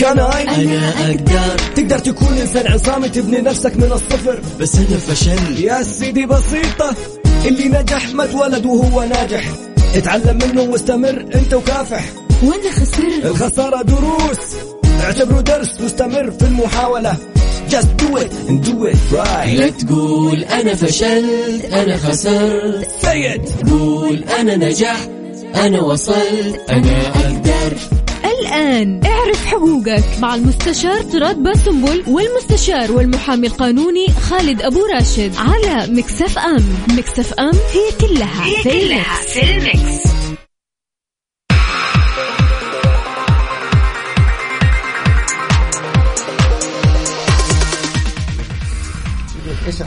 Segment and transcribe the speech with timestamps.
[0.00, 4.40] كان أنا أقدر تقدر تكون إنسان عصامي تبني نفسك من الصفر.
[4.60, 6.94] بس أنا فشلت يا سيدي بسيطة
[7.44, 9.44] اللي نجح ما اتولد وهو ناجح.
[9.94, 12.04] اتعلم منه واستمر أنت وكافح.
[12.42, 13.24] وأنا خسرت.
[13.24, 14.38] الخسارة دروس.
[15.00, 17.16] اعتبره درس مستمر في المحاولة.
[17.70, 19.58] Just do it and do it right.
[19.58, 22.88] لا تقول أنا فشلت أنا خسرت.
[23.02, 23.70] Say it.
[23.70, 25.08] قول أنا نجحت
[25.54, 26.60] أنا وصلت.
[26.70, 27.76] أنا أقدر.
[28.24, 29.00] الآن.
[29.04, 30.04] اعرف حقوقك.
[30.20, 36.64] مع المستشار طراد باسنبل والمستشار والمحامي القانوني خالد أبو راشد على Mix FM.
[36.88, 40.09] Mix FM هي كلها هي في كلها في ال Mix.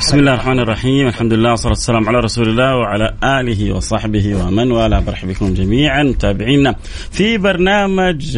[0.04, 4.72] بسم الله الرحمن الرحيم الحمد لله والصلاة والسلام على رسول الله وعلى آله وصحبه ومن
[4.72, 6.76] والاه برحب بكم جميعا متابعينا
[7.12, 8.38] في برنامج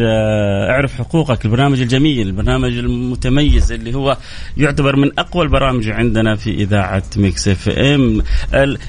[0.70, 4.16] اعرف حقوقك البرنامج الجميل البرنامج المتميز اللي هو
[4.56, 8.22] يعتبر من أقوى البرامج عندنا في إذاعة Mix FM.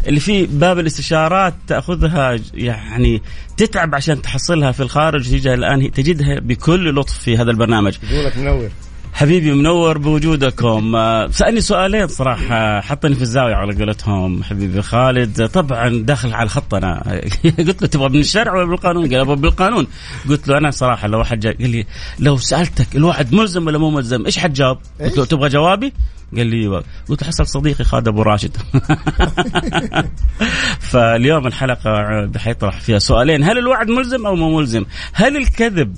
[0.07, 3.21] اللي فيه باب الاستشارات تأخذها يعني
[3.57, 7.97] تتعب عشان تحصلها في الخارج تجدها الآن تجدها بكل لطف في هذا البرنامج.
[8.37, 8.69] منور.
[9.17, 10.95] حبيبي منور بوجودكم.
[10.95, 12.81] آه، سألني سؤالين صراحة.
[12.81, 15.47] حطني في الزاوية على قولتهم حبيبي خالد.
[15.47, 17.03] طبعا داخل على الخط أنا
[17.57, 19.87] قلت له تبغى من الشرع ولا بالقانون؟ قال أبغى بالقانون.
[20.29, 21.85] قلت له أنا صراحة لو واحد قال لي
[22.19, 25.93] لو سألتك الوعد ملزم ولا مو ملزم إيش حتجاوب؟ قلت له تبغى جوابي؟
[26.37, 26.83] قال لي أيوه.
[27.09, 28.57] قلت له حسب صديقي خالد أبو راشد.
[30.89, 31.91] فاليوم الحلقة
[32.37, 33.43] حيطرح فيها سؤالين.
[33.43, 35.95] هل الوعد ملزم أو مو ملزم؟ هل الكذب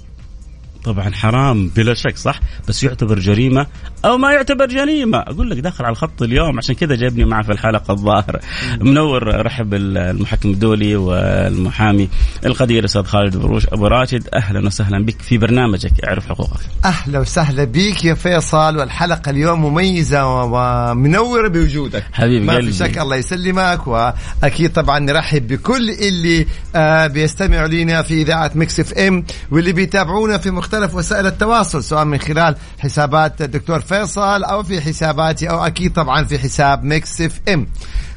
[0.83, 3.67] طبعا حرام بلا شك صح؟ بس يعتبر جريمة
[4.05, 5.17] أو ما يعتبر جريمة.
[5.17, 8.39] أقول لك داخل على الخط اليوم عشان كذا جايبني معه في الحلقة الظاهر
[8.81, 12.09] منور رحب المحكم الدولي والمحامي
[12.45, 13.67] القدير أستاذ خالد بروش.
[13.67, 15.91] أبو راشد أهلا وسهلا بك في برنامجك.
[16.07, 16.59] اعرف حقوقك.
[16.85, 22.03] أهلا وسهلا بك يا فيصل والحلقة اليوم مميزة ومنورة بوجودك.
[22.13, 22.73] حبيبي ما في.
[22.73, 26.45] شك الله يسلمك وأكيد طبعا نرحب بكل اللي
[26.75, 32.19] آه بيستمعوا لنا في إذاعة Mix FM واللي بيتابعونا في مختلف وسائل التواصل سواء من
[32.19, 37.67] خلال حسابات الدكتور فيصل أو في حساباتي أو أكيد طبعا في حساب Mix FM.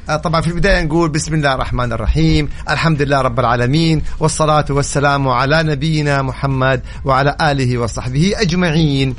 [0.09, 5.27] آه، طبعا في البداية نقول بسم الله الرحمن الرحيم الحمد لله رب العالمين والصلاة والسلام
[5.27, 9.15] على نبينا محمد وعلى آله وصحبه أجمعين.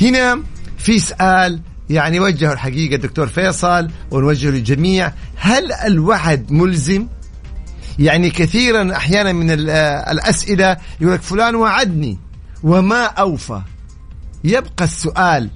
[0.00, 0.42] هنا
[0.78, 1.60] في سؤال
[1.90, 5.12] يعني وجهه الحقيقة الدكتور فيصل ونوجهه للجميع.
[5.36, 7.06] هل الوعد ملزم؟
[7.98, 12.18] يعني كثيرا أحيانا من آه، الأسئلة يقول لك فلان وعدني.
[12.62, 13.62] وما أوفى.
[14.44, 15.50] يبقى السؤال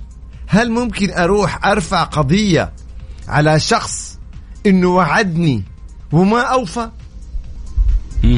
[0.46, 2.72] هل ممكن أروح أرفع قضية
[3.28, 4.18] على شخص
[4.66, 5.62] إنه وعدني
[6.12, 6.90] وما أوفى؟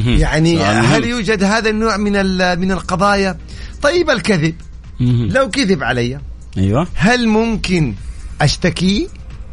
[0.04, 1.04] يعني هل.
[1.04, 2.12] يوجد هذا النوع من
[2.58, 3.38] من القضايا؟
[3.82, 4.54] طيب الكذب.
[5.00, 6.20] لو كذب علي
[6.58, 6.86] أيوه.
[6.94, 7.94] هل ممكن
[8.40, 9.08] أشتكي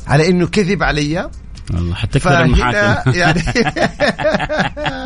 [0.08, 1.30] على إنه كذب علي؟
[1.74, 3.42] والله حتى المحاكم يعني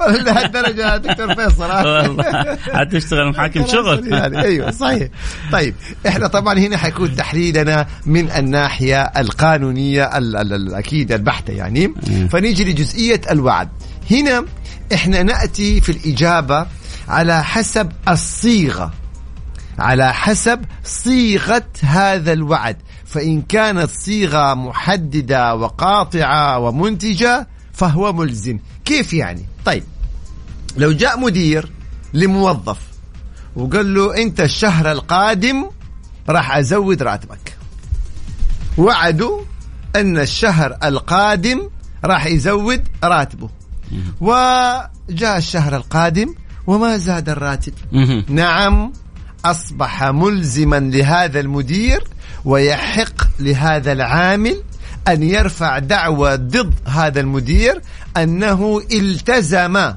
[0.00, 2.56] لهالدرجه دكتور فيصل؟ والله.
[2.56, 4.12] حتشتغل محاكم شغل.
[4.12, 5.08] يعني أيوه صحيح.
[5.52, 5.74] طيب
[6.06, 11.94] إحنا طبعا هنا حيكون تحليلنا من الناحية القانونية ال ال ال أكيد البحتة يعني.
[12.30, 13.68] فنيجي لجزئية الوعد.
[14.10, 14.44] هنا
[14.94, 16.66] إحنا نأتي في الإجابة
[17.08, 18.92] على حسب الصيغة.
[19.78, 22.76] على حسب صيغة هذا الوعد.
[23.04, 28.58] فإن كانت صيغة محددة وقاطعة ومنتجة فهو ملزم.
[28.84, 29.84] كيف يعني؟ طيب.
[30.76, 31.72] لو جاء مدير
[32.14, 32.78] لموظف
[33.56, 35.66] وقال له أنت الشهر القادم
[36.28, 37.56] راح أزود راتبك.
[38.78, 39.40] وعدوا
[39.96, 41.70] أن الشهر القادم
[42.04, 43.50] راح يزود راتبه.
[44.20, 46.34] وجاء الشهر القادم
[46.66, 47.72] وما زاد الراتب.
[48.28, 48.92] نعم
[49.44, 52.04] أصبح ملزما لهذا المدير
[52.44, 54.62] ويحق لهذا العامل
[55.08, 57.80] أن يرفع دعوى ضد هذا المدير
[58.16, 59.92] أنه التزم.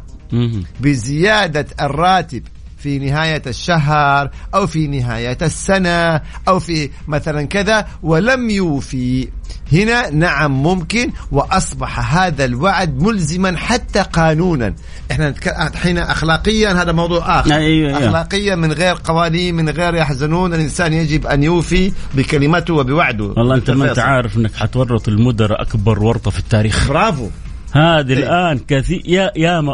[0.81, 2.43] بزيادة الراتب
[2.77, 9.27] في نهاية الشهر أو في نهاية السنة أو في مثلا كذا ولم يوفي
[9.71, 14.73] هنا نعم ممكن وأصبح هذا الوعد ملزما حتى قانونا
[15.11, 15.33] إحنا
[15.67, 18.07] الحين أخلاقيا هذا موضوع آخر أيوة، أيوة.
[18.07, 23.71] أخلاقيا من غير قوانين من غير يحزنون الإنسان يجب أن يوفي بكلمته وبوعده والله أنت
[23.71, 24.01] ما فيصل.
[24.01, 27.27] عارف إنك حتورط المدراء أكبر ورطة في التاريخ برافو
[27.71, 29.69] هذه الآن كثير يا يا م...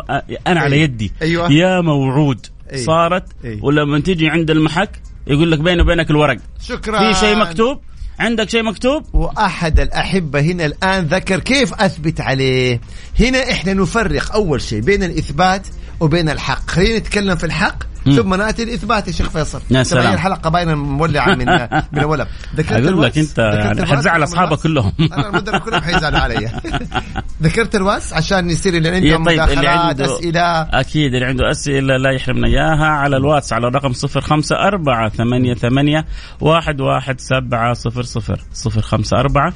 [0.48, 0.82] أنا على أي.
[0.82, 1.12] يدي.
[1.22, 1.52] أيوة.
[1.52, 2.46] يا موعود.
[2.74, 2.78] أي.
[2.78, 3.60] صارت؟ أي.
[3.64, 6.38] ولما تيجي عند المحك يقول لك بيني وبينك الورق.
[6.62, 7.14] شكرا.
[7.14, 7.80] في شيء مكتوب؟
[8.20, 12.82] عندك شيء مكتوب؟ وأحد الأحبة هنا الآن ذكر كيف أثبت عليه.
[13.20, 15.68] هنا إحنا نفرق أول شيء بين الإثبات
[16.00, 16.70] وبين الحق.
[16.70, 17.84] خلينا نتكلم في الحق.
[18.16, 19.62] ثم ناتي لإثبات يا شيخ فيصل.
[19.72, 20.14] يا سلام.
[20.14, 21.46] الحلقة باينه مولعه من
[21.94, 26.52] من اولها ذكرت أقول؟ لك أنت يعني حتزعل اصحابك؟ كلهم؟ أنا المدرب كلهم حيزعلوا علي.
[27.44, 30.62] ذكرت الواتس عشان يصير اللي عندهم طيب اللي عنده أسئلة.
[30.62, 32.86] أكيد اللي عنده أسئلة لا يحرمنا إياها.
[32.86, 36.06] على الواتس على الرقم صفر خمسة أربعة ثمانية ثمانية
[36.42, 38.40] واحد واحد سبعة صفر صفر.
[38.54, 39.54] صفر خمسة أربعة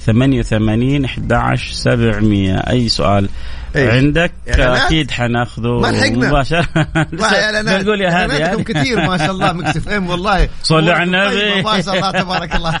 [0.00, 2.56] ثمانية وثمانين أحد عشر سبعمية.
[2.56, 3.28] أي سؤال
[3.76, 3.90] إيه.
[3.90, 6.44] عندك إعلانات؟ أكيد حناخذه ما لحقنا.
[7.22, 8.64] اعلانات بنقول يا هذه يعني.
[8.64, 11.62] كثير ما شاء الله Mix F إم والله صلوا على النبي.
[11.62, 12.80] ما شاء الله تبارك الله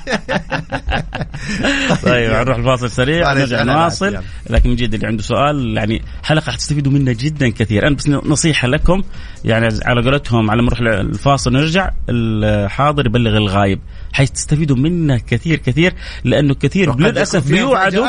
[2.04, 4.18] طيب نروح الفاصل سريع نرجع نواصل.
[4.50, 8.68] لكن من جد اللي عنده سؤال يعني حلقة حتستفيدوا منها جدا كثير أنا بس نصيحة
[8.68, 9.02] لكم
[9.44, 13.80] يعني على قولتهم على ما نروح الفاصل نرجع الحاضر يبلغ الغايب
[14.12, 15.94] حتستفيدوا منها كثير كثير
[16.24, 18.06] لأنه كثير للأسف بيوعدوا.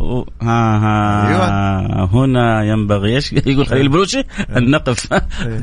[0.00, 2.04] و- ها ها أيوة.
[2.24, 4.24] هنا ينبغي إيش يقول خليل البلوشي
[4.56, 5.06] ان نقف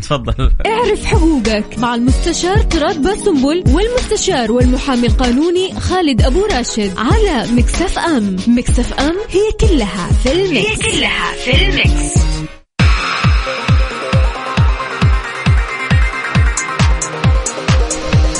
[0.01, 0.51] تفضل.
[0.65, 8.35] اعرف حقوقك مع المستشار طراد باسنبل والمستشار والمحامي القانوني خالد أبو راشد على Mix FM.
[8.47, 12.15] Mix FM هي كلها في ال Mix هي كلها في ال Mix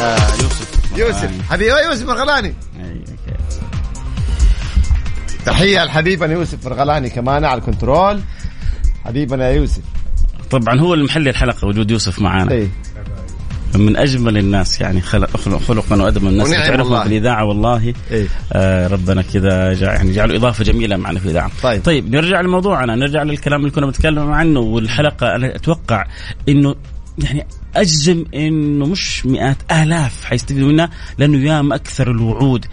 [0.01, 0.97] آه يوسف.
[0.97, 1.31] يوسف.
[1.50, 2.21] حبيبي أيوة، يوسف okay.
[5.45, 8.19] تحية لحبيبنا يوسف مرغلاني كمان على ال control.
[9.06, 9.81] حبيبنا يا يوسف.
[10.51, 12.69] طبعا هو المحل الحلقة وجود يوسف معنا اي
[13.75, 17.01] من أجمل الناس يعني خلق خلق- خلقا وادبا الناس تعرفهم والله.
[17.03, 17.94] في الإذاعة والله.
[18.12, 18.27] إيه.
[18.53, 21.51] آه ربنا كذا يعني جعله إضافة جميلة معنا في الإذاعة.
[21.63, 21.83] طيب.
[21.83, 25.36] طيب نرجع لموضوعنا نرجع للكلام اللي كنا بنتكلم عنه والحلقة.
[25.36, 26.06] أنا أتوقع
[26.50, 26.75] إنه
[27.17, 32.65] يعني أجزم إنه مش مئات آلاف حيستفيدوا منها لأنه يام أكثر الوعود.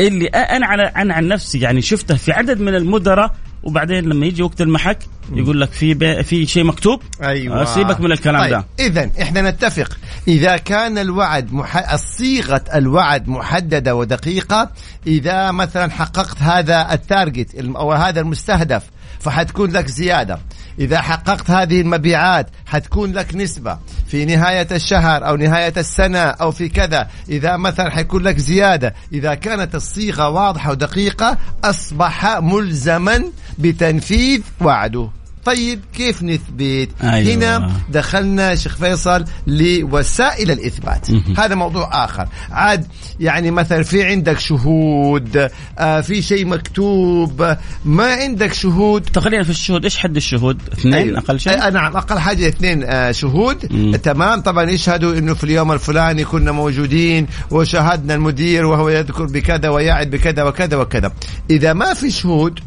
[0.00, 4.42] اللي أنا عن عن, عن نفسي يعني شفته في عدد من المدراء وبعدين لما يجي
[4.42, 4.98] وقت المحك
[5.32, 7.64] يقول لك في في شيء مكتوب؟ أيوه.
[7.64, 8.50] سيبك من الكلام طيب.
[8.50, 8.64] ده.
[8.78, 9.98] اذا إحنا نتفق.
[10.28, 11.96] إذا كان الوعد مح...
[11.96, 14.70] صيغة الوعد محددة ودقيقة
[15.06, 18.82] إذا مثلا حققت هذا التارجت أو هذا المستهدف
[19.20, 20.38] فحتكون لك زيادة.
[20.78, 23.78] إذا حققت هذه المبيعات حتكون لك نسبة.
[24.08, 28.94] في نهاية الشهر أو نهاية السنة أو في كذا إذا مثلا حيكون لك زيادة.
[29.12, 33.24] إذا كانت الصيغة واضحة ودقيقة أصبح ملزما
[33.58, 35.08] بتنفيذ وعده.
[35.48, 37.34] طيب كيف نثبت أيوة.
[37.34, 41.08] هنا دخلنا شيخ فيصل لوسائل الإثبات
[41.38, 42.86] هذا موضوع آخر عاد
[43.20, 49.84] يعني مثلا في عندك شهود آه في شيء مكتوب ما عندك شهود خلينا في الشهود
[49.84, 51.18] إيش حد الشهود؟ اثنين أيوة.
[51.18, 53.96] أقل شيء؟ آه نعم أقل حاجة اثنين آه شهود مم.
[53.96, 60.10] تمام طبعا يشهدوا إنه في اليوم الفلاني كنا موجودين وشاهدنا المدير وهو يذكر بكذا ويعد
[60.10, 61.12] بكذا وكذا وكذا
[61.50, 62.60] إذا ما في شهود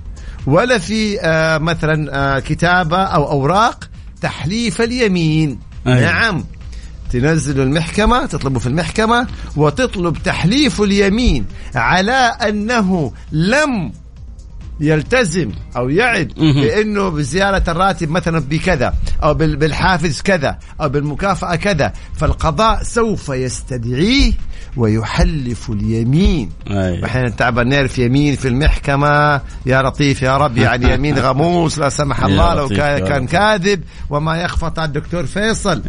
[0.48, 3.90] ولا في آه مثلا آه كتابة أو أوراق
[4.22, 6.02] تحليف اليمين أيوة.
[6.02, 6.44] نعم
[7.12, 11.46] تنزل المحكمة تطلبه في المحكمة وتطلب تحليف اليمين
[11.76, 13.92] على أنه لم
[14.82, 16.34] يلتزم أو يعد.
[16.62, 18.94] بأنه بزياده الراتب مثلا بكذا
[19.24, 24.32] أو بال- بالحافز كذا أو بالمكافأة كذا فالقضاء سوف يستدعيه
[24.78, 26.50] ويحلف اليمين.
[27.06, 32.24] أحيانا تعبان نعرف يمين في المحكمة يا لطيف يا رب يعني يمين غموس لا سمح
[32.24, 33.00] الله لو كان.
[33.28, 35.82] كاذب وما يخفى على الدكتور فيصل.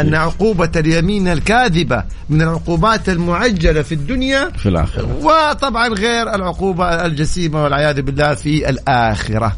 [0.00, 7.64] أن عقوبة اليمين الكاذبة من العقوبات المعجلة في الدنيا في الآخرة وطبعا غير العقوبة الجسيمة
[7.64, 9.56] والعياذ بالله في الآخرة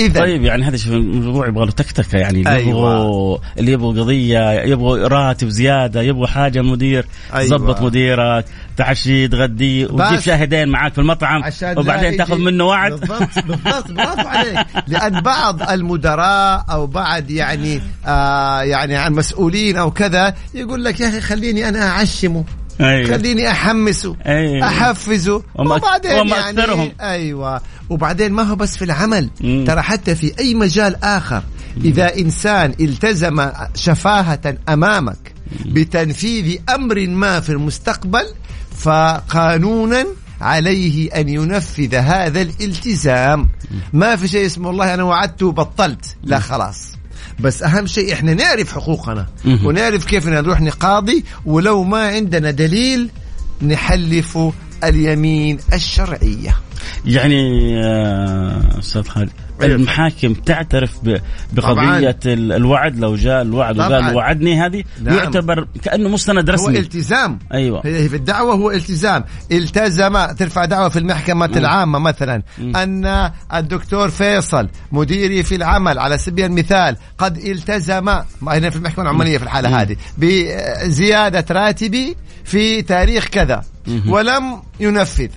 [0.00, 2.68] إذا طيب يعني هذا شوف الموضوع يبغى له تكتكة يعني اللي أيوة.
[2.68, 7.46] يبغوا اللي يبغوا قضية يبغوا راتب زيادة يبغوا حاجة مدير أيوة.
[7.46, 8.44] تظبط مديرك
[8.76, 10.20] تعشي تغديه وتجيب.
[10.20, 11.42] شاهدين معاك في المطعم
[11.76, 18.60] وبعدين تاخذ منه وعد بالضبط بالضبط برافو عليك لأن بعض المدراء أو بعض يعني آه
[18.62, 22.44] يعني عن مسؤولين أو كذا يقول لك يا أخي خليني أنا أعشمه
[22.80, 23.16] أيوة.
[23.18, 24.66] خليني أحمسه أيوة.
[24.66, 26.94] أحفزه وما- وبعدين وما يعني.
[27.00, 27.60] أيوه
[27.92, 29.30] وبعدين ما هو بس في العمل.
[29.40, 29.64] مم.
[29.66, 31.42] ترى حتى في أي مجال آخر
[31.84, 35.34] إذا إنسان التزم شفاهة أمامك
[35.66, 38.24] بتنفيذ أمر ما في المستقبل
[38.78, 40.06] فقانونا
[40.40, 43.48] عليه أن ينفذ هذا الالتزام.
[43.92, 46.16] ما في شيء اسمه والله أنا وعدت وبطلت.
[46.24, 46.92] لا خلاص.
[47.40, 49.26] بس أهم شيء إحنا نعرف حقوقنا.
[49.44, 53.10] ونعرف كيف نروح نقاضي ولو ما عندنا دليل
[53.62, 54.38] نحلف
[54.84, 56.56] اليمين الشرعية.
[57.04, 59.30] يعني آه، أستاذ خالد
[59.62, 59.76] أيوة.
[59.76, 60.92] المحاكم تعترف
[61.52, 63.88] بقضية ال- الوعد لو جاء الوعد طبعاً.
[63.88, 65.16] وقال وعدني هذه نعم.
[65.16, 66.78] يعتبر كأنه مستند هو رسمي.
[66.78, 67.38] التزام.
[67.54, 67.82] أيوة.
[67.84, 69.24] هي في الدعوة هو التزام.
[69.52, 72.42] التزم ترفع دعوة في المحكمة العامة مثلا.
[72.58, 78.08] أن الدكتور فيصل مديري في العمل على سبيل المثال قد التزم
[78.42, 83.62] هنا في المحكمة العمالية في الحالة هذه بزيادة راتبي في تاريخ كذا
[84.08, 85.28] ولم ينفذ.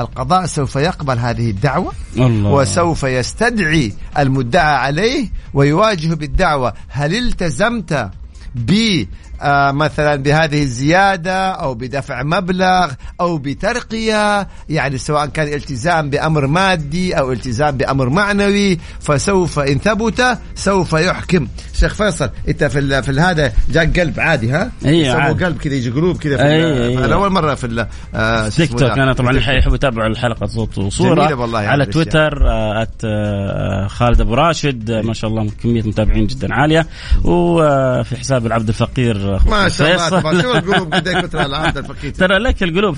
[0.00, 2.50] القضاء سوف يقبل هذه الدعوة الله.
[2.50, 6.74] وسوف يستدعي المدعى عليه ويواجه بالدعوة.
[6.88, 8.10] هل التزمت
[8.54, 9.04] ب
[9.42, 17.18] آه، مثلا بهذه الزيادة أو بدفع مبلغ أو بترقية يعني سواء كان التزام بأمر مادي
[17.18, 23.08] أو التزام بأمر معنوي فسوف إن ثبت سوف يحكم شيخ فيصل أنت في ال- في
[23.10, 25.44] ال- هذا جاك قلب عادي ها يسموه عادي.
[25.44, 27.04] قلب كذا يجي قلوب كذا أيوة، ال- أيوة.
[27.04, 28.82] أنا أول مرة في ال- آه، تيك توك.
[28.82, 31.86] أنا طبعا يحب يتابع الحلقة صوت وصورة جميلة والله هذه على.
[31.86, 36.86] تويتر آه، آه، خالد أبو راشد آه، ما شاء الله كمية متابعين جدا عالية
[37.24, 39.16] وفي حساب العبد الفقير
[39.46, 42.96] ما شاء الله شو القلوب قد إيه كثر العبد الفقير ترى لك القلوب.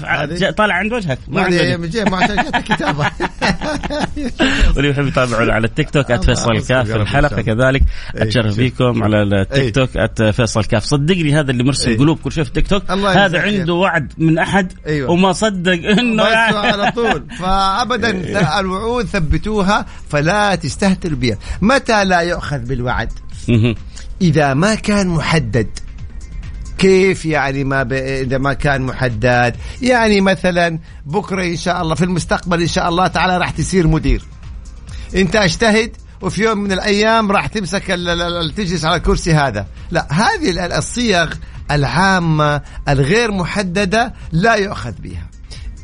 [0.56, 1.18] طالع عند وجهك.
[1.28, 2.08] ما عند وجهك.
[2.08, 3.10] ما عشان كتابه
[4.76, 7.42] واللي يحب يتابعوا على التيك توك فيصل كاف الحلقة.
[7.42, 7.82] كذلك.
[8.16, 8.60] أي، أتشرف شوف.
[8.60, 9.42] بكم على أي.
[9.42, 9.90] التيك توك
[10.30, 10.84] فيصل كاف.
[10.84, 11.96] صدقني هذا اللي مرسل أي.
[11.96, 12.90] قلوب كل شيء في التيك توك.
[12.90, 15.10] الله هذا عنده وعد من أحد أيوة.
[15.10, 17.24] وما صدق إنه على طول.
[17.40, 21.38] فابدا الوعود ثبتوها فلا تستهتروا بها.
[21.62, 23.12] متى لا يؤخذ بالوعد.
[24.22, 25.68] إذا ما كان محدد.
[26.78, 27.92] كيف يعني ما ب...
[27.92, 33.06] إذا ما كان محدد؟ يعني مثلا بكرة إن شاء الله في المستقبل إن شاء الله
[33.06, 34.24] تعالى راح تصير مدير.
[35.16, 37.86] أنت أجتهد وفي يوم من الأيام راح تمسك
[38.56, 39.66] تجلس على الكرسي هذا.
[39.90, 41.34] لا هذه ال- الصيغ
[41.70, 45.26] العامة الغير محددة لا يؤخذ بها.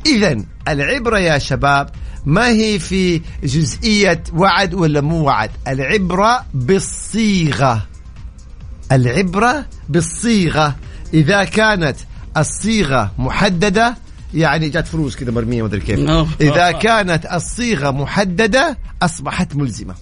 [0.05, 0.37] اذا
[0.67, 1.89] العبرة يا شباب
[2.25, 7.85] ما هي في جزئية وعد ولا مو وعد؟ العبرة بالصيغة.
[8.91, 10.75] العبرة بالصيغة.
[11.13, 11.97] إذا كانت
[12.37, 13.95] الصيغة محددة
[14.33, 15.99] يعني جات فلوس كذا مرمية ما أدري كيف.
[15.99, 16.27] أوه.
[16.41, 19.95] إذا كانت الصيغة محددة أصبحت ملزمة.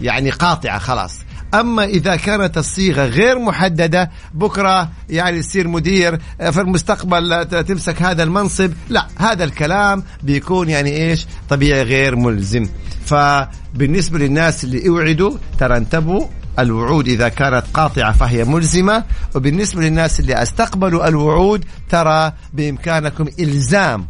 [0.00, 1.12] يعني قاطعة خلاص.
[1.54, 8.22] أما إذا كانت الصيغة غير محددة بكرة يعني تصير مدير في المستقبل ت- تمسك هذا
[8.22, 8.72] المنصب.
[8.88, 12.66] لا هذا الكلام بيكون يعني إيش؟ طبيعي غير ملزم.
[13.04, 16.26] فبالنسبة للناس اللي اوعدوا ترى انتبهوا
[16.62, 19.04] الوعود إذا كانت قاطعة فهي ملزمة.
[19.34, 24.06] وبالنسبة للناس اللي أستقبلوا الوعود ترى بإمكانكم إلزام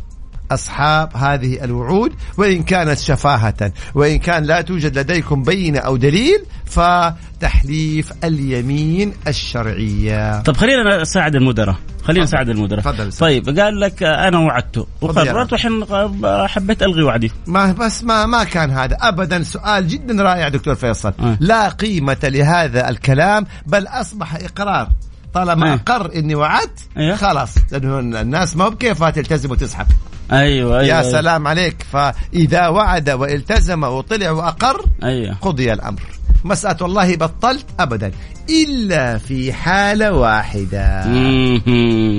[0.50, 8.12] أصحاب هذه الوعود وإن كانت شفاهة وإن كان لا توجد لديكم بينة أو دليل فتحليف
[8.25, 10.42] اليمين الشرعية.
[10.42, 11.76] طب خلينا نساعد المدراء.
[12.04, 12.80] خلينا نساعد المدراء.
[12.80, 13.12] تفضل.
[13.12, 17.33] طيب قال لك أنا وعدته وقررت وحين آه، حبيت ألغي وعدي.
[17.47, 18.97] ما بس ما ما كان هذا.
[19.00, 21.12] ابدا سؤال جدا رائع دكتور فيصل.
[21.21, 21.37] آه.
[21.40, 24.88] لا قيمة لهذا الكلام بل أصبح إقرار.
[25.35, 25.75] طالما آه.
[25.75, 27.17] أقر إني وعدت أيوه.
[27.17, 29.87] خلاص لأنه الناس ما بكيفها تلتزم وتسحب
[30.33, 31.13] أيوه أيوه يا أيوة.
[31.13, 36.01] سلام عليك فإذا وعد والتزم وطلع وأقر أيوه قضي الأمر
[36.45, 38.13] مسألة والله بطلت أبدا
[38.51, 41.05] إلا في حالة واحدة.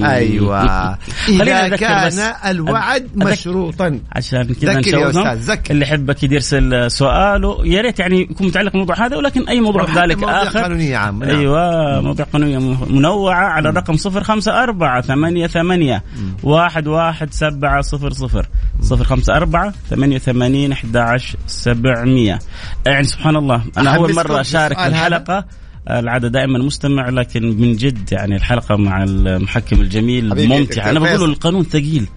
[0.06, 0.98] أيوة
[1.30, 2.34] إذا كان.
[2.46, 5.72] الوعد مشروطا عشان كذا ذكر يا أستاذ، ذكر.
[5.72, 10.04] اللي يحب أكيد يرسل سؤاله يا ريت يعني يكون متعلق بالموضوع هذا ولكن أي موضوع
[10.04, 11.40] ذلك مواضيع آخر قانونية عامة، نعم.
[11.40, 12.58] أيوه مواضيع قانونيه
[13.02, 16.04] منوعة على الرقم 054 ثمانية ثمانية.
[16.44, 18.48] واحد واحد سبعة صفر صفر.
[18.82, 22.40] صفر خمسة أربعة ثمانية وثمانين أحد عشر سبعمية.
[22.86, 24.88] يعني سبحان الله أنا أول مرة أشارك في.
[24.88, 25.46] الحلقة.
[25.90, 31.30] العادة دائما مستمع لكن من جد يعني الحلقة مع المحكم الجميل أنا دكتور بقول.
[31.30, 32.08] القانون ثقيل.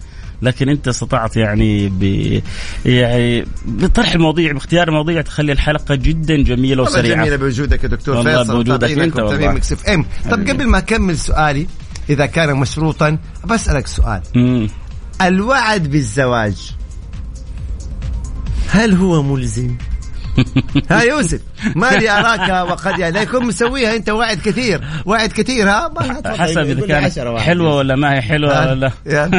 [0.45, 2.03] لكن انت استطعت يعني ب
[2.87, 8.55] يعني بطرح المواضيع باختيار المواضيع تخلي الحلقة جدا جميلة وسريعة جميلة بوجودك يا دكتور فيصل
[8.57, 9.59] بوجودك والله.
[9.59, 10.49] إف إم طب.
[10.49, 11.67] قبل ما أكمل سؤالي
[12.11, 14.69] إذا كان مشروطا بسالك سؤال مم.
[15.23, 16.75] الوعد بالزواج
[18.69, 19.77] هل هو ملزم؟
[20.91, 21.41] ها يوسف
[21.77, 26.59] ما لي أراك وقد يعني يكون مسويها أنت وعد كثير وعد كثير ها ما حسب
[26.59, 27.19] إذا كانت.
[27.39, 28.93] حلوة ولا ما هي حلوة؟ ولا.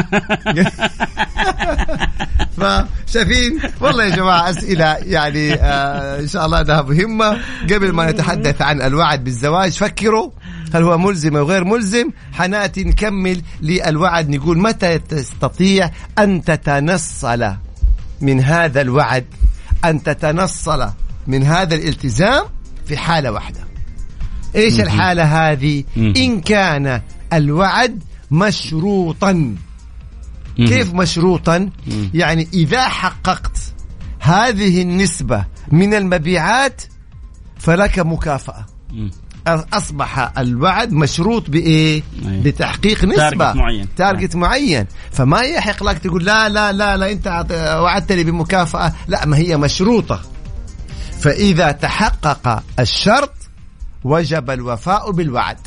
[2.58, 8.62] فشايفين والله يا جماعة أسئلة يعني آه إن شاء الله انها مهمه قبل ما نتحدث
[8.62, 10.32] عن الوعد بالزواج فكروا
[10.74, 17.52] هل هو ملزم أو غير ملزم حناتي نكمل للوعد نقول متى تستطيع أن تتنصل
[18.22, 19.26] من هذا الوعد
[19.90, 20.90] أن تتنصل
[21.28, 22.46] من هذا الالتزام
[22.86, 23.60] في حالة واحدة.
[24.56, 25.84] إيش الحالة هذه.
[25.98, 27.02] إن كان
[27.34, 29.56] الوعد مشروطا.
[30.58, 31.70] كيف مشروطا؟
[32.14, 33.58] يعني إذا حققت
[34.20, 36.82] هذه النسبة من المبيعات
[37.58, 38.66] فلك مكافأة.
[39.48, 42.42] أصبح الوعد مشروط بإيه؟ أي.
[42.42, 43.20] بتحقيق نسبة.
[43.20, 43.88] target معين.
[43.96, 44.86] target معين.
[45.12, 47.46] فما يحق لك تقول لا لا لا لا أنت
[47.82, 48.94] وعدتني بمكافأة.
[49.08, 50.22] لا ما هي مشروطة.
[51.20, 53.34] فإذا تحقق الشرط
[54.04, 55.58] وجب الوفاء بالوعد.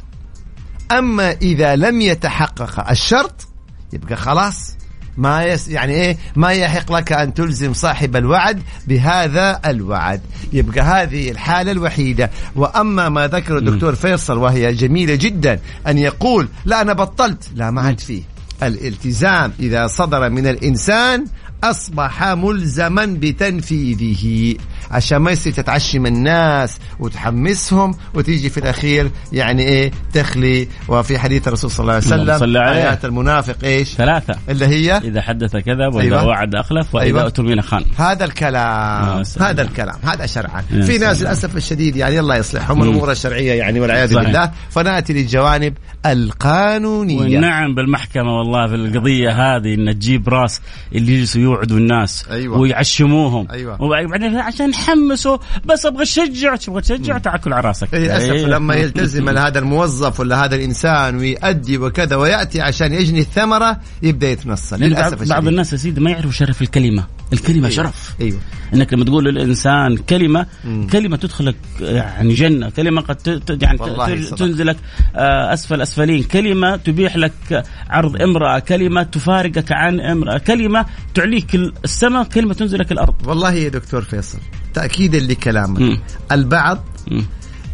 [0.92, 3.48] أما إذا لم يتحقق الشرط
[3.92, 4.77] يبقى خلاص.
[5.18, 10.20] ما يس يعني إيه؟ ما يحق لك أن تلزم صاحب الوعد بهذا الوعد.
[10.52, 12.30] يبقى هذه الحالة الوحيدة.
[12.56, 17.50] وأما ما ذكر الدكتور فيصل وهي جميلة جدا أن يقول لا أنا بطلت.
[17.54, 18.22] لا ما عاد فيه.
[18.62, 21.26] الالتزام إذا صدر من الإنسان
[21.64, 24.54] أصبح ملزما بتنفيذه
[24.90, 31.70] عشان ما يصير تتعشم الناس وتحمسهم وتيجي في الأخير يعني إيه تخلي وفي حديث الرسول
[31.70, 32.82] صلى الله عليه وسلم صل عليه.
[32.82, 36.26] آيات المنافق إيش ثلاثة اللي هي إذا حدث كذب وإذا أيوة.
[36.26, 37.26] وعد أخلف وإذا أيوة.
[37.26, 39.48] أتمن خان هذا الكلام سلام.
[39.48, 41.20] هذا الكلام هذا شرعا يا في ناس.
[41.20, 42.82] للأسف الشديد يعني الله يصلحهم مم.
[42.82, 44.14] الأمور الشرعية يعني والعياذ.
[44.14, 45.74] بالله فنأتي للجوانب
[46.06, 50.60] القانونية ونعم بالمحكمة والله في القضية هذه إن تجيب راس
[50.94, 52.58] اللي يجلسوا يوعدوا الناس أيوة.
[52.58, 53.82] ويعشموهم أيوة.
[53.82, 58.46] وبعدين عشان نحمسوا بس أبغى أشجع تبغى تشجع تاكل على راسك للأسف إيه.
[58.46, 64.76] لما يلتزم هذا الموظف ولا هذا الإنسان ويؤدي وكذا ويأتي عشان يجني الثمرة يبدأ يتنصل
[64.76, 67.76] للأسف بعض, الشديد بعض الناس يا سيدي ما يعرفوا شرف الكلمة الكلمة أيوة.
[67.76, 68.38] شرف أيوه
[68.74, 70.86] إنك لما تقول للإنسان كلمة مم.
[70.86, 74.18] كلمة تدخلك يعني جنة كلمة قد يعني.
[74.24, 74.76] تنزلك
[75.16, 81.37] آه، أسفل أسفلين كلمة تبيح لك عرض امرأة كلمة تفارقك عن امرأة كلمة تعليك
[81.84, 84.38] السماء كلمه تنزلك الأرض والله يا دكتور فيصل
[84.74, 86.00] تأكيدا لكلامك.
[86.32, 87.24] البعض مم.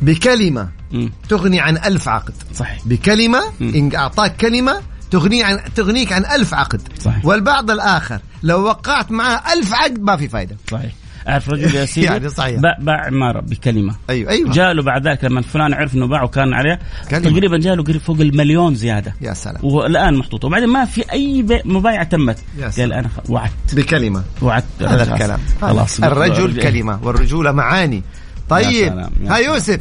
[0.03, 1.11] بكلمة مم.
[1.29, 3.73] تغني عن ألف عقد صحيح بكلمة مم.
[3.75, 4.81] إن أعطاك كلمة
[5.11, 7.25] تغني عن تغنيك عن ألف عقد صحيح.
[7.25, 10.93] والبعض الآخر لو وقعت معه ألف عقد ما في فايدة صحيح
[11.29, 12.61] أعرف رجل يا سيدي؟ يعني صحيح.
[12.61, 14.53] باع, باع عماره بكلمه أيوة أيوة.
[14.53, 16.79] جاء له بعد ذلك لما فلان عرف إنه باع وكان عليه.
[17.11, 17.31] كلمة.
[17.31, 19.15] تقريبا جاء له قريب فوق المليون زيادة.
[19.21, 19.65] يا سلام.
[19.65, 20.45] والآن محطوط.
[20.45, 22.39] وبعدين ما في أي مبايعة تمت.
[22.59, 22.93] يا سلام.
[22.93, 23.75] قال أنا وعدت.
[23.75, 24.23] بكلمة.
[24.43, 24.83] وعدت.
[24.83, 25.41] هذا الكلام.
[25.61, 28.03] خلاص الرجل كلمة والرجولة معاني.
[28.49, 29.37] طيب يا ها.
[29.39, 29.81] يوسف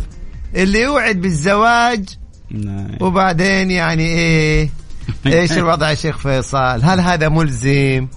[0.55, 2.05] اللي يوعد بالزواج
[2.51, 2.97] نعم.
[3.01, 4.69] وبعدين يعني إيه؟
[5.25, 8.07] إيش الوضع يا شيخ فيصل؟ هل هذا ملزم؟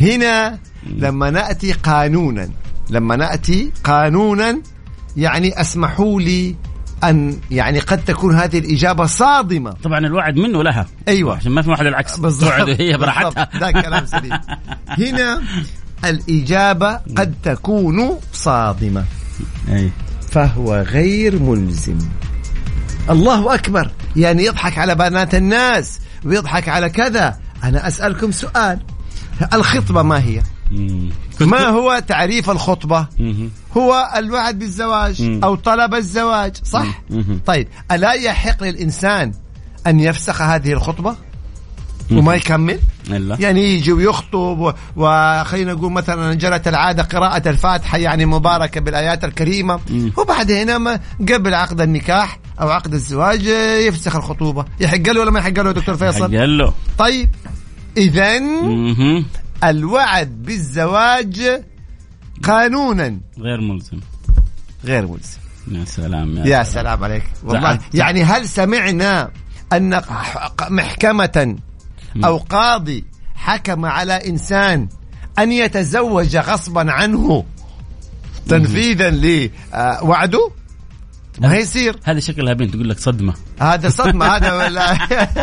[0.00, 0.58] هنا
[0.96, 2.48] لما نأتي قانونا
[2.90, 4.62] لما نأتي قانونا
[5.16, 6.56] يعني أسمحوا لي
[7.04, 9.70] أن يعني قد تكون هذه الإجابة صادمة.
[9.70, 10.86] طبعا الوعد منه لها.
[11.08, 11.36] أيوة.
[11.36, 12.16] عشان ما في واحد العكس.
[12.16, 12.68] بالضبط.
[12.80, 13.48] هي براحتها.
[13.60, 14.40] ده كلام سليم.
[14.88, 15.42] هنا
[16.04, 19.04] الإجابة قد تكون صادمة.
[19.68, 19.90] أي.
[20.30, 21.98] فهو غير ملزم.
[23.10, 23.90] الله أكبر.
[24.16, 27.38] يعني يضحك على بنات الناس ويضحك على كذا.
[27.64, 28.78] أنا أسألكم سؤال.
[29.52, 30.42] الخطبة ما هي.
[31.40, 33.06] ما هو تعريف الخطبة.
[33.76, 35.40] هو الوعد بالزواج.
[35.44, 37.02] أو طلب الزواج صح.
[37.46, 39.32] طيب ألا يحق للإنسان
[39.86, 41.16] أن يفسخ هذه الخطبة؟
[42.12, 42.78] وما يكمل؟
[43.10, 43.36] إلا.
[43.40, 49.80] يعني يجي ويخطب وخلينا نقول مثلا جرت العادة قراءة الفاتحة يعني مباركة بالآيات الكريمة.
[49.90, 50.12] مم.
[50.16, 53.46] وبعدين ما قبل عقد النكاح أو عقد الزواج
[53.86, 54.64] يفسخ الخطوبة.
[54.80, 56.72] يحق له ولا ما يحق له دكتور فيصل؟ قال له.
[56.98, 57.30] طيب
[57.96, 58.40] إذا.
[59.64, 61.62] الوعد بالزواج
[62.42, 63.20] قانونا.
[63.38, 64.00] غير ملزم.
[64.84, 65.38] غير ملزم.
[65.70, 67.04] يا سلام يا سلام.
[67.04, 67.24] عليك.
[67.44, 67.60] والله.
[67.60, 67.94] زعلت.
[67.94, 69.30] يعني هل سمعنا
[69.72, 70.00] أن
[70.70, 71.56] محكمة
[72.24, 74.88] أو قاضي حكم على إنسان
[75.38, 77.44] أن يتزوج غصبا عنه
[78.48, 80.50] تنفيذا لوعده؟
[81.40, 81.96] ما يصير.
[82.04, 83.34] هذه شكلها بنت تقول لك صدمة.
[83.60, 84.92] هذا صدمة هذا ولا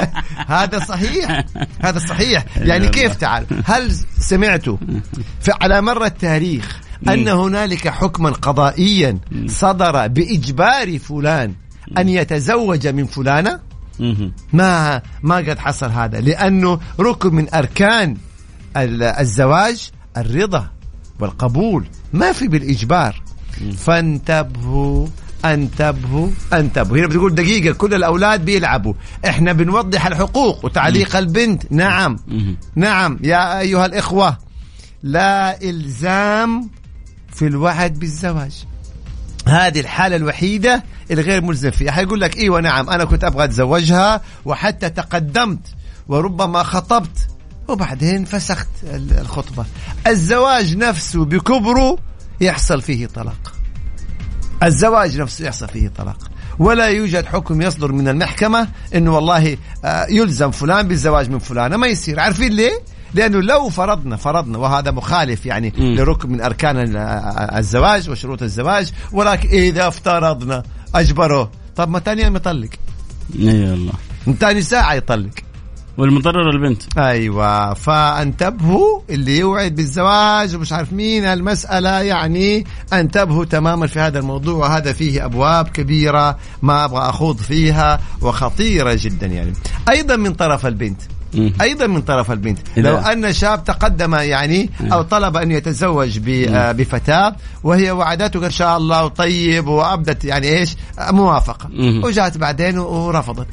[0.61, 1.45] هذا صحيح.
[1.79, 2.45] هذا صحيح.
[2.57, 4.77] يعني كيف تعال؟ هل سمعتوا؟
[5.61, 11.53] على مر التاريخ أن هنالك حكما قضائيا صدر بإجبار فلان
[11.97, 13.59] أن يتزوج من فلانة؟
[13.99, 14.33] مهم.
[14.53, 18.17] ما ما قد حصل هذا؟ لأنه ركن من أركان
[18.77, 20.69] ال- الزواج الرضا
[21.19, 21.85] والقبول.
[22.13, 23.21] ما في بالإجبار.
[23.77, 25.07] فانتبهوا.
[25.45, 28.93] انتبهوا انتبهوا هنا بتقول دقيقة كل الأولاد بيلعبوا.
[29.27, 31.63] إحنا بنوضح الحقوق وتعليق البنت.
[31.71, 32.19] نعم.
[32.75, 33.19] نعم.
[33.23, 34.37] يا أيها الإخوة
[35.03, 36.69] لا إلزام
[37.33, 38.51] في الوعد بالزواج.
[39.47, 41.91] هذه الحالة الوحيدة الغير ملزم فيها.
[41.91, 45.59] حيقول لك إيوه نعم أنا كنت أبغى أتزوجها وحتى تقدمت
[46.07, 47.27] وربما خطبت
[47.67, 49.65] وبعدين فسخت ال- الخطبة.
[50.07, 51.97] الزواج نفسه بكبره
[52.41, 53.53] يحصل فيه طلاق.
[54.63, 56.17] الزواج نفسه يحصل فيه طلاق.
[56.59, 61.77] ولا يوجد حكم يصدر من المحكمة إنه والله آه، يلزم فلان بالزواج من فلانة.
[61.77, 62.19] ما يصير.
[62.19, 62.79] عارفين ليه؟
[63.13, 65.73] لأنه لو فرضنا فرضنا وهذا مخالف يعني.
[65.77, 66.97] لركن من أركان ال-
[67.57, 68.91] الزواج وشروط الزواج.
[69.11, 70.63] ولكن إذا افترضنا
[70.95, 71.51] أجبره.
[71.75, 72.69] طب ما ثاني يوم يطلق.
[73.39, 73.93] إي والله.
[74.39, 75.29] ثاني ساعة يطلق.
[75.99, 76.97] والمضرر البنت.
[76.97, 77.73] أيوه.
[77.73, 84.93] فانتبهوا اللي يوعد بالزواج ومش عارف مين المسألة يعني انتبهوا تماما في هذا الموضوع وهذا
[84.93, 89.53] فيه أبواب كبيرة ما أبغى أخوض فيها وخطيرة جدا يعني.
[89.89, 91.01] أيضا من طرف البنت.
[91.61, 92.59] أيضا من طرف البنت.
[92.77, 98.77] لو أن شاب تقدم يعني أو طلب أن يتزوج آه، بفتاة وهي وعدته ان شاء
[98.77, 101.69] الله وطيب وأبدت يعني إيش؟ موافقة.
[102.03, 103.47] وجات بعدين ورفضت.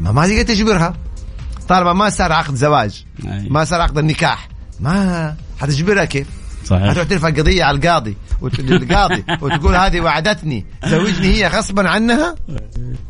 [0.00, 1.07] ما ما تقدر تجبرها.
[1.68, 3.04] طالما ما صار عقد زواج.
[3.24, 3.46] أي.
[3.48, 4.48] ما صار عقد النكاح.
[4.80, 6.26] ما حتجبرها كيف؟
[6.64, 6.82] صحيح.
[6.82, 8.16] هتروح ترفع قضيه على القاضي؟
[8.58, 9.24] للقاضي.
[9.42, 10.66] وتقول هذه وعدتني.
[10.86, 12.34] زوجني هي غصبا عنها؟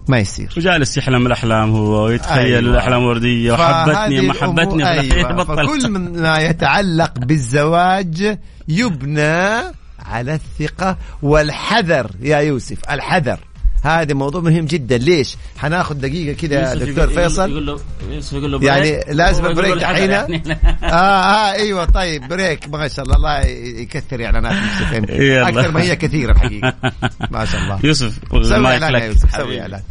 [0.08, 0.54] ما يصير.
[0.56, 2.58] وجالس يحلم الأحلام هو ويتخيل أيوة.
[2.58, 5.44] الأحلام ورديه وحبتني ما حبتني أيوة.
[5.44, 13.38] فكل ما يتعلق بالزواج يبنى على الثقة والحذر يا يوسف الحذر.
[13.82, 14.98] هذا موضوع مهم جدا.
[14.98, 17.50] ليش؟ حناخذ دقيقة كده دكتور فيصل.
[17.50, 19.00] يقول له يوسف يقول له يعني.
[19.08, 20.16] لازم break يعني.
[20.82, 23.16] آه آه أيوه طيب break ما شاء الله.
[23.16, 23.40] الله
[23.80, 24.56] يكثر إعلانات.
[25.48, 26.74] أكثر ما هي كثيرة الحقيقة.
[27.30, 27.78] ما شاء الله.
[27.84, 29.60] يوسف سوي إعلان يا يوسف سوي.
[29.60, 29.82] إعلان.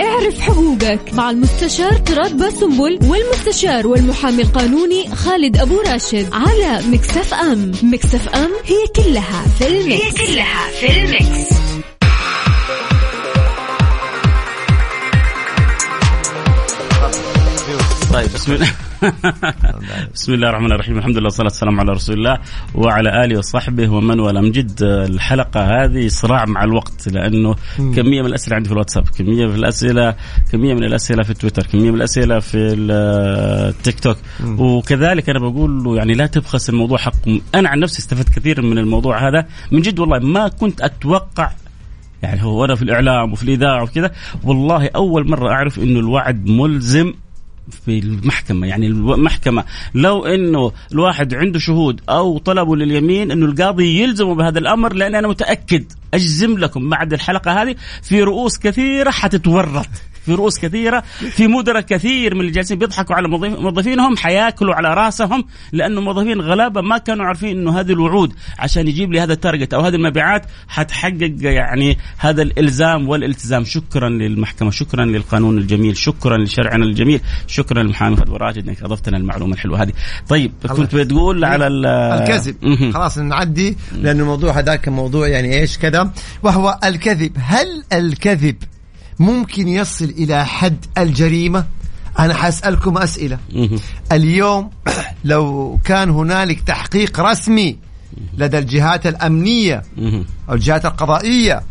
[0.00, 7.72] اعرف حقوقك مع المستشار تراد باسنبل والمستشار والمحامي القانوني خالد أبو راشد على Mix FM.
[7.82, 11.63] Mix FM هي كلها في ال Mix هي كلها في ال Mix
[18.14, 18.70] طيب بسم الله.
[20.14, 20.98] بسم الله الرحمن الرحيم.
[20.98, 22.38] الحمد لله والصلاة والسلام على رسول الله
[22.74, 28.26] وعلى آله وصحبه ومن والاه من جد الحلقة هذه صراع مع الوقت لأنه كمية من
[28.26, 30.14] الأسئلة عندي في الواتساب كمية من الأسئلة
[30.52, 34.16] كمية من الأسئلة في تويتر كمية من الأسئلة في التيك توك.
[34.58, 37.40] وكذلك أنا بقول له يعني لا تبخس الموضوع حقكم.
[37.54, 39.46] أنا عن نفسي استفدت كثير من الموضوع هذا.
[39.72, 41.50] من جد والله ما كنت أتوقع
[42.22, 44.10] يعني هو أنا في الإعلام وفي الإذاعة وكذا
[44.44, 47.12] والله أول مرة أعرف إنه الوعد ملزم
[47.70, 48.66] في المحكمة.
[48.66, 54.92] يعني المحكمة لو إنه الواحد عنده شهود أو طلبوا لليمين إنه القاضي يلزمه بهذا الأمر
[54.92, 59.86] لأن أنا متأكد أجزم لكم بعد الحلقة هذه في رؤوس كثيرة حتتورط.
[60.24, 61.00] في رؤوس كثيرة
[61.30, 66.40] في مدراء كثير من اللي جالسين بيضحكوا على موظف- موظفينهم حياكلوا على رأسهم لأنه موظفين
[66.40, 70.46] غلابة ما كانوا عارفين إنه هذه الوعود عشان يجيب لي هذا التارجت أو هذه المبيعات
[70.68, 73.64] حتحقق يعني هذا الإلزام والالتزام.
[73.64, 77.20] شكرا للمحكمة شكرا للقانون الجميل شكرا لشرعنا الجميل
[77.54, 79.92] شكرا للمحامي فهد راشد إنك اضفت لنا المعلومة الحلوة هذه.
[80.28, 82.56] طيب كنت بتقول على ال- الكذب.
[82.94, 86.10] خلاص نعدي لأن الموضوع هذاك موضوع يعني إيش كذا.
[86.42, 87.32] وهو الكذب.
[87.38, 88.56] هل الكذب
[89.18, 91.64] ممكن يصل إلى حد الجريمة؟
[92.18, 93.38] أنا حسألكم أسئلة.
[93.54, 93.78] مهم.
[94.12, 94.70] اليوم
[95.24, 97.78] لو كان هنالك تحقيق رسمي
[98.38, 100.24] لدى الجهات الأمنية مهم.
[100.48, 101.62] أو الجهات القضائية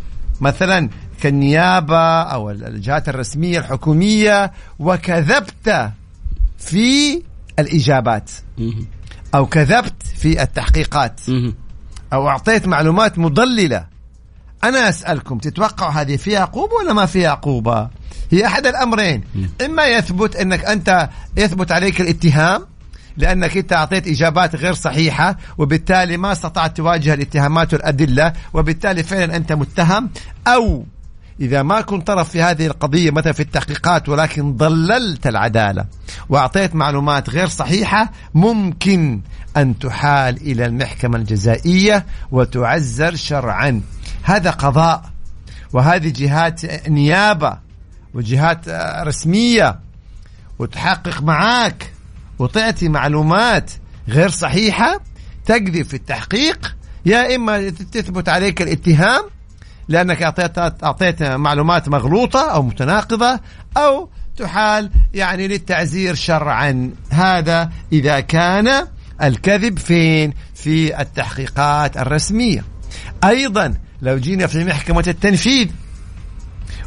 [0.42, 0.90] مثلا
[1.24, 5.92] كالنيابة أو الجهات الرسمية الحكومية وكذبت
[6.58, 7.22] في
[7.60, 8.32] الإجابات.
[9.36, 11.20] أو كذبت في التحقيقات.
[12.14, 13.86] أو أعطيت معلومات مضللة.
[14.64, 17.90] أنا أسألكم تتوقعوا هذه فيها عقوبة ولا ما فيها عقوبة
[18.32, 19.24] هي أحد الأمرين.
[19.66, 22.66] إما يثبت أنك أنت يثبت عليك الاتهام
[23.18, 29.54] لأنك أنت أعطيت إجابات غير صحيحة وبالتالي ما استطعت تواجه الاتهامات والأدلة وبالتالي فعلا أنت
[29.54, 30.10] متهم
[30.48, 30.86] أو
[31.40, 35.86] إذا ما كنت طرف في هذه القضية مثلا في التحقيقات ولكن ضللت العدالة
[36.30, 39.22] وأعطيت معلومات غير صحيحة ممكن
[39.58, 43.82] أن تحال إلى المحكمة الجزائية وتعزر شرعا.
[44.24, 45.04] هذا قضاء
[45.74, 47.58] وهذه جهات نيابة
[48.14, 49.80] وجهات آه، رسمية
[50.60, 51.94] وتحقق معاك
[52.40, 53.72] وتعطي معلومات
[54.08, 55.00] غير صحيحة
[55.46, 56.76] تكذب في التحقيق.
[57.06, 59.24] يا إما تثبت عليك الاتهام
[59.88, 63.40] لأنك أعطيت أعطيت معلومات مغلوطة أو متناقضة
[63.78, 66.92] أو تحال يعني للتعزير شرعا.
[67.10, 68.88] هذا إذا كان
[69.22, 72.64] الكذب فين؟ في التحقيقات الرسمية.
[73.24, 75.68] أيضا لو جينا في محكمة التنفيذ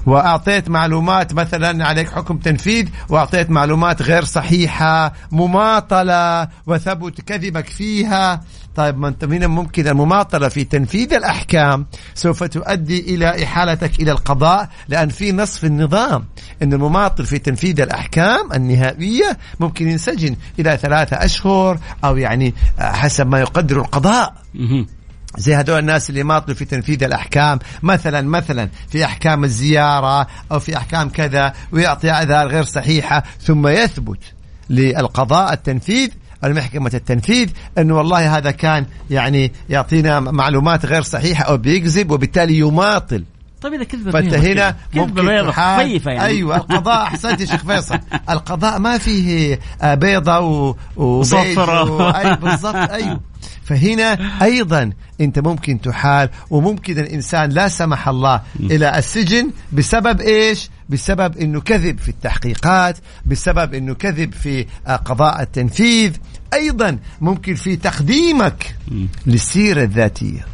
[0.07, 8.41] وأعطيت معلومات مثلا عليك حكم تنفيذ وأعطيت معلومات غير صحيحة مماطلة وثبت كذبك فيها
[8.77, 15.09] طيب أنت من ممكن المماطلة في تنفيذ الأحكام سوف تؤدي إلى إحالتك إلى القضاء لأن
[15.09, 16.25] في نص في النظام
[16.63, 23.41] إن المماطل في تنفيذ الأحكام النهائية ممكن ينسجن إلى ثلاثة أشهر أو يعني حسب ما
[23.41, 24.35] يقدر القضاء.
[25.37, 27.59] زي هذول الناس اللي يماطلوا في تنفيذ الأحكام.
[27.83, 34.19] مثلا مثلا في أحكام الزيارة أو في أحكام كذا ويعطي اعذار غير صحيحة ثم يثبت
[34.71, 36.11] للقضاء التنفيذ
[36.45, 43.25] المحكمة التنفيذ انه والله هذا كان يعني يعطينا معلومات غير صحيحة أو بيكذب وبالتالي يماطل.
[43.63, 46.25] طيب إذا كذبة فانت هنا ممكن خفيفة يعني.
[46.25, 47.99] أيوه القضاء أحسنت يا شيخ فيصل.
[48.31, 50.77] القضاء ما فيه آه، بيضة و...
[50.97, 51.91] وبيج صفرة.
[51.91, 52.11] و...
[52.11, 53.21] أي بالضبط أيوه.
[53.67, 61.37] فهنا أيضا أنت ممكن تحال وممكن الإنسان لا سمح الله إلى السجن بسبب إيش؟ بسبب
[61.37, 66.13] إنه كذب في التحقيقات، بسبب إنه كذب في آه، قضاء التنفيذ،
[66.55, 68.77] أيضا ممكن في تقديمك
[69.27, 70.47] للسيرة الذاتية.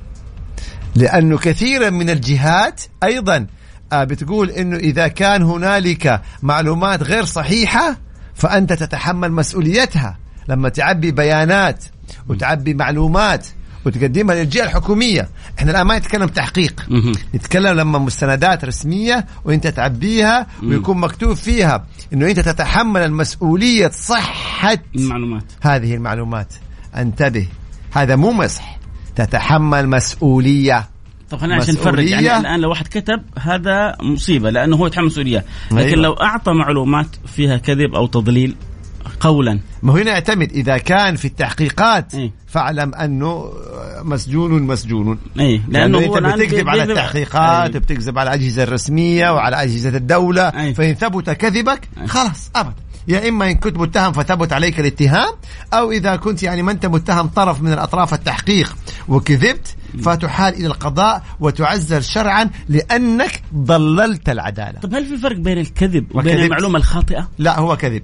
[0.97, 3.47] لأنه كثيرا من الجهات أيضا
[3.93, 7.97] آه، بتقول إنه إذا كان هنالك معلومات غير صحيحة
[8.35, 11.85] فأنت تتحمل مسؤوليتها لما تعبي بيانات
[12.29, 13.47] وتعبي معلومات
[13.85, 15.29] وتقدمها للجهة الحكومية،
[15.59, 16.87] إحنا الآن ما نتكلم تحقيق،.
[17.35, 25.45] نتكلم لما مستندات رسمية وإنت تعبيها ويكون مكتوب فيها إنه إنت تتحمل المسؤولية صحة المعلومات.
[25.63, 26.55] هذه المعلومات.
[26.97, 27.49] انتبه
[27.93, 28.79] هذا مو مسح.
[29.17, 30.89] تتحمل مسؤولية.
[31.31, 32.11] طب خلينا عشان نفرق.
[32.11, 32.41] يعني.
[32.41, 35.45] الآن لو واحد كتب هذا مصيبة لأنه هو يتحمل مسؤولية.
[35.71, 36.03] لكن أيوة.
[36.03, 38.57] لو أعطى معلومات فيها كذب أو تضليل
[39.21, 42.33] قولا ما هو هنا يعتمد إذا كان في التحقيقات إيه.
[42.47, 43.53] فاعلم أنه
[44.03, 47.81] مسجون مسجون لأنه, لأنه هو أنت الآن بتكذب على التحقيقات أي.
[47.81, 50.75] بتكذب على الأجهزة الرسمية وعلى أجهزة الدولة أي.
[50.75, 52.07] فإن ثبت كذبك أي.
[52.07, 52.75] خلاص أبد
[53.09, 55.33] يا إما إن كنت متهم فثبت عليك الاتهام
[55.73, 58.77] أو إذا كنت يعني ما أنت متهم طرف من الأطراف التحقيق
[59.09, 66.07] وكذبت فتحال إلى القضاء وتعزر شرعا لأنك ضللت العدالة طب هل في فرق بين الكذب
[66.15, 66.41] وبين.
[66.41, 68.03] المعلومة الخاطئة؟ لا هو كذب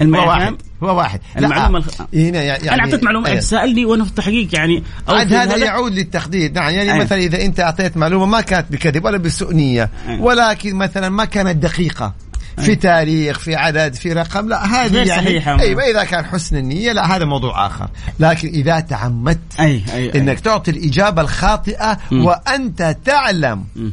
[0.00, 3.32] هو المعلومة واحد هو واحد لا، المعلومة الخ- هنا يعني أنا أعطيت معلومة.
[3.32, 7.04] أنت سألني وأنا في التحقيق يعني أو عاد في هذا يعود للتخديد نعم يعني أيوة.
[7.04, 10.22] مثلا إذا أنت أعطيت معلومة ما كانت بكذب ولا بسوء نيه أيوة.
[10.22, 12.14] ولكن مثلا ما كانت دقيقة
[12.58, 15.60] في تاريخ في عدد في رقم لا هذه غير يعني صحيحة.
[15.60, 17.88] أيوه إذا كان حسن النية لا هذا موضوع آخر
[18.20, 20.18] لكن إذا تعمدت اي, أي.
[20.18, 22.24] إنك تعطي الإجابة الخاطئة مم.
[22.24, 23.92] وأنت تعلم مم.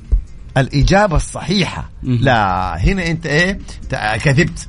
[0.58, 2.20] الإجابة الصحيحة مم.
[2.22, 3.60] لا هنا أنت إيه
[4.24, 4.68] كذبت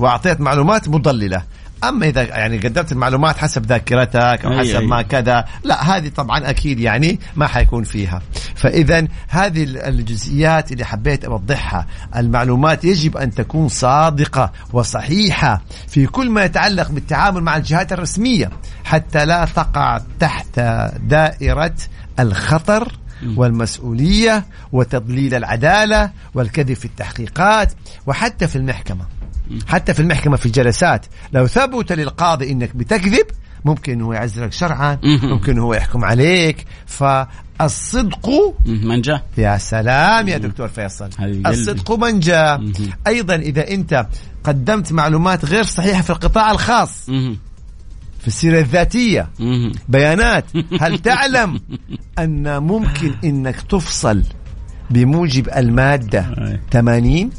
[0.00, 1.42] وأعطيت معلومات مضللة.
[1.84, 4.82] أما إذا يعني قدمت المعلومات حسب ذاكرتك أو حسب.
[4.82, 8.22] ما كذا لا هذه طبعا أكيد يعني ما حيكون فيها.
[8.56, 11.86] فاذا هذه ال- الجزئيات اللي حبيت أوضحها.
[12.16, 18.50] المعلومات يجب أن تكون صادقة وصحيحة في كل ما يتعلق بالتعامل مع الجهات الرسمية
[18.84, 20.60] حتى لا تقع تحت
[21.02, 21.74] دائرة
[22.20, 22.92] الخطر
[23.36, 27.72] والمسؤولية وتضليل العدالة والكذب في التحقيقات
[28.06, 29.04] وحتى في المحكمة.
[29.66, 33.26] حتى في المحكمة في الجلسات لو ثبت للقاضي إنك بتكذب
[33.64, 34.98] ممكن إنه يعزلك شرعا.
[35.04, 38.28] ممكن هو يحكم عليك فالصدق
[38.66, 38.88] مم.
[38.88, 41.10] من جاء يا سلام يا دكتور فيصل.
[41.46, 42.72] الصدق من جاء مهم.
[43.06, 44.06] أيضا إذا أنت
[44.44, 47.10] قدمت معلومات غير صحيحة في القطاع الخاص.
[48.20, 49.72] في السيرة الذاتية مهم.
[49.88, 50.44] بيانات
[50.80, 51.60] هل تعلم
[52.18, 54.22] أن ممكن أنك تفصل
[54.90, 56.60] بموجب المادة أي.
[56.72, 57.30] 80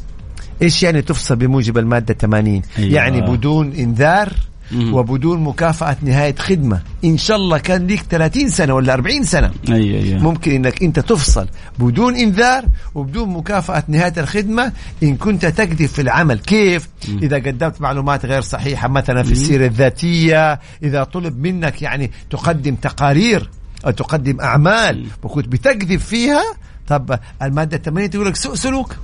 [0.62, 2.94] إيش يعني تفصل بموجب المادة 80 أيوة.
[2.94, 4.32] يعني بدون إنذار
[4.72, 4.94] مم.
[4.94, 6.80] وبدون مكافأة نهاية خدمة.
[7.04, 9.50] إن شاء الله كان ليك 30 سنة ولا 40 سنة.
[9.68, 14.72] اي اي ممكن إنك أنت تفصل بدون إنذار وبدون مكافأة نهاية الخدمة.
[15.02, 16.38] إن كنت تكذب في العمل.
[16.38, 16.88] كيف؟
[17.22, 23.50] إذا قدمت معلومات غير صحيحة مثلا في السيرة الذاتية إذا طلب منك يعني تقدم تقارير
[23.86, 26.42] أو تقدم أعمال وكنت بتكذب فيها
[26.88, 28.96] طب المادة 8 تقول لك سوء سلوك.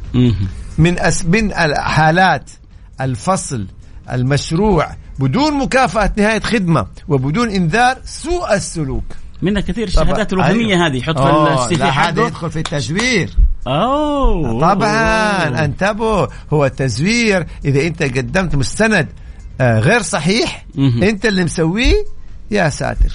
[0.78, 2.50] من أس من حالات
[3.00, 3.66] الفصل
[4.12, 4.88] المشروع
[5.18, 9.04] بدون مكافأة نهاية خدمة وبدون إنذار سوء السلوك
[9.42, 9.86] منها كثير.
[9.86, 10.86] الشهادات الوهميه أيوه.
[10.86, 13.30] هذه يحط أوه، في ال CV هذا حقه يدخل في التزوير
[13.66, 19.08] أوه طبعا انتبهوا هو التزوير إذا أنت قدمت مستند
[19.60, 20.66] آه، غير صحيح.
[20.78, 21.94] أنت اللي مسويه
[22.50, 23.12] يا ساتر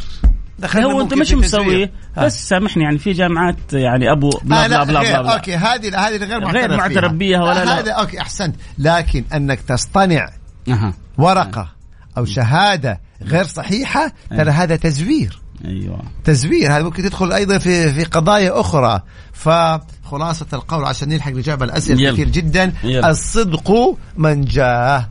[0.75, 1.33] هو أنت مش.
[1.33, 2.25] مسويه ها.
[2.25, 5.01] بس سامحني يعني في جامعات يعني أبو بلا آه، بلا لا بلا.
[5.01, 5.33] بلا, بلا.
[5.33, 7.79] okay هذه هذه غير معترف غير معترف بيها ولا آه، لا.
[7.79, 10.29] هذا أوكي أحسنت لكن أنك تصطنع
[10.67, 11.71] أها ورقة
[12.17, 18.03] أو شهادة غير صحيحة ترى هذا تزوير أيوه تزوير هذا ممكن تدخل أيضا في في
[18.03, 19.01] قضايا أخرى
[19.33, 22.11] فخلاصة القول عشان نلحق نجاوب الأسئلة.
[22.11, 23.09] كثير جدا يلا.
[23.09, 25.09] الصدق من جاء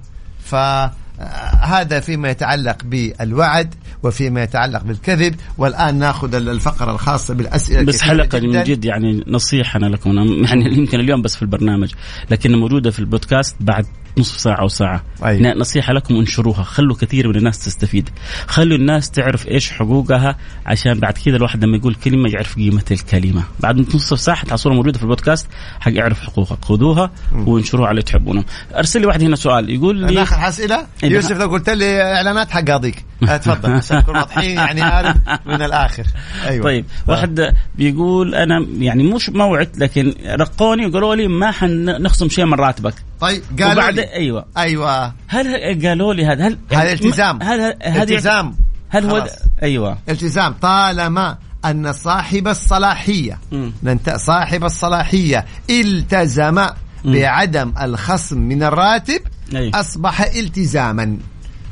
[1.23, 8.59] فهذا فيما يتعلق بالوعد وفيما يتعلق بالكذب والآن ناخذ الفقرة الخاصة بالأسئلة بس حلقة جداً.
[8.59, 11.93] من جد يعني نصيحة أنا لكم يعني يمكن اليوم بس في البرنامج
[12.31, 13.87] لكن موجودة في البودكاست بعد
[14.18, 15.05] نصف ساعة أو ساعة.
[15.25, 15.55] أيوة.
[15.55, 16.62] نصيحة لكم انشروها.
[16.62, 18.09] خلوا كثير من الناس تستفيد.
[18.46, 23.42] خلوا الناس تعرف إيش حقوقها عشان بعد كذا الواحد لما يقول كلمة يعرف قيمة الكلمة.
[23.61, 25.46] بعد نصف ساعة تحصلها موجودة في البودكاست
[25.81, 26.64] حق يعرف حقوقك.
[26.64, 28.44] خذوها وانشروها على اللي تحبونه.
[28.77, 29.70] أرسل لي واحد هنا سؤال.
[29.70, 34.17] يقول لي ناخذ أسئلة؟ إيه، يوسف لو قلت لي إعلانات حقاضيك آه، تفضل عشان نكون
[34.17, 36.07] واضحين يعني عارف من الآخر.
[36.47, 36.65] أيوه.
[36.65, 42.55] طيب واحد بيقول أنا يعني مش موعد لكن رقوني وقالوا لي ما حنخصم شيء من
[42.55, 42.95] راتبك.
[43.21, 44.13] طيب قالوا وبعد لي.
[44.13, 44.45] أيوه.
[44.57, 45.13] أيوه.
[45.29, 47.43] هل قالوا لي هذا؟ هل هذا التزام.
[47.43, 48.55] هل هذه التزام.
[48.89, 49.27] هل هو.
[49.63, 49.99] أيوه.
[50.09, 50.53] التزام.
[50.53, 53.73] طالما أن صاحب الصلاحية مم.
[53.83, 54.11] ننت...
[54.11, 56.67] صاحب الصلاحية التزم
[57.05, 59.21] بعدم الخصم من الراتب
[59.55, 59.71] أي.
[59.75, 61.17] أصبح التزاما.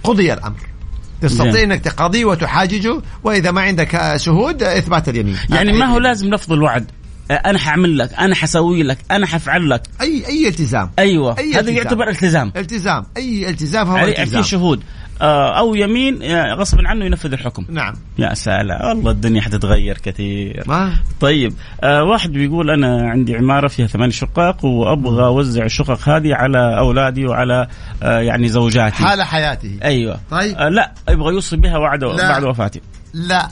[0.04, 0.69] قضي الأمر.
[1.20, 1.72] تستطيع زين.
[1.72, 5.36] انك تقاضيه وتحاججه وإذا ما عندك شهود إثبات اليمين.
[5.50, 6.90] يعني ما هو لازم لفظ الوعد؟
[7.30, 9.82] أنا حأعمل لك أنا حسوي لك أنا حفعل لك.
[10.00, 10.90] أي أي التزام.
[10.98, 11.38] أيوه.
[11.38, 11.76] أي هذا التزام.
[11.76, 12.52] يعتبر التزام.
[12.56, 13.06] التزام.
[13.16, 14.42] أي التزام هو يعني التزام.
[14.42, 14.80] في شهود.
[14.80, 14.99] آه،
[15.58, 17.64] أو يمين آه، غصبا عنه ينفذ الحكم.
[17.68, 17.94] نعم.
[18.18, 20.64] يا سلام والله الدنيا حتتغير كثير.
[20.66, 21.52] ما؟ طيب
[21.84, 27.26] آه واحد بيقول أنا عندي عمارة فيها ثمان شقق وأبغى أوزع الشقق هذه على أولادي
[27.26, 27.66] وعلى
[28.02, 28.94] آه يعني زوجاتي.
[28.96, 29.78] حال حياته.
[29.84, 30.20] أيوه.
[30.30, 30.56] طيب.
[30.56, 32.04] آه لا يبغى يوصي بها بعد.
[32.04, 32.80] بعد وفاتي
[33.14, 33.48] لا.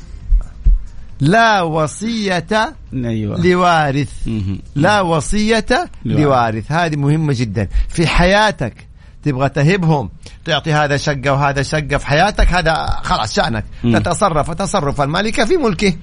[1.20, 2.46] لا وصية
[2.94, 3.40] أيوه.
[3.40, 4.28] لوارث.
[4.76, 5.66] لا وصية
[6.04, 6.20] لوارث.
[6.20, 6.72] لوارث.
[6.72, 7.68] هذه مهمة جدا.
[7.88, 8.87] في حياتك
[9.28, 10.10] تبغى تهبهم
[10.44, 13.64] تعطي هذا شقة وهذا شقة في حياتك هذا خلاص شأنك.
[13.84, 13.98] مم.
[13.98, 15.96] تتصرف تصرف المالك في ملكه.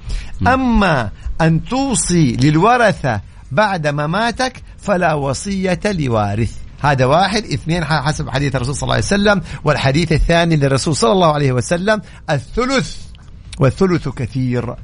[0.46, 1.10] أما
[1.40, 3.20] أن توصي للورثة
[3.52, 6.52] بعد مماتك فلا وصية لوارث.
[6.80, 7.44] هذا واحد.
[7.44, 12.02] اثنين حسب حديث الرسول صلى الله عليه وسلم والحديث الثاني للرسول صلى الله عليه وسلم
[12.30, 12.96] الثلث
[13.58, 14.74] والثلث كثير.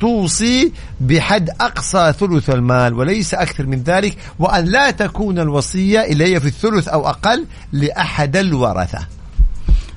[0.00, 6.46] توصي بحد أقصى ثلث المال وليس أكثر من ذلك وأن لا تكون الوصية إلي في
[6.46, 8.98] الثلث أو أقل لأحد الورثة.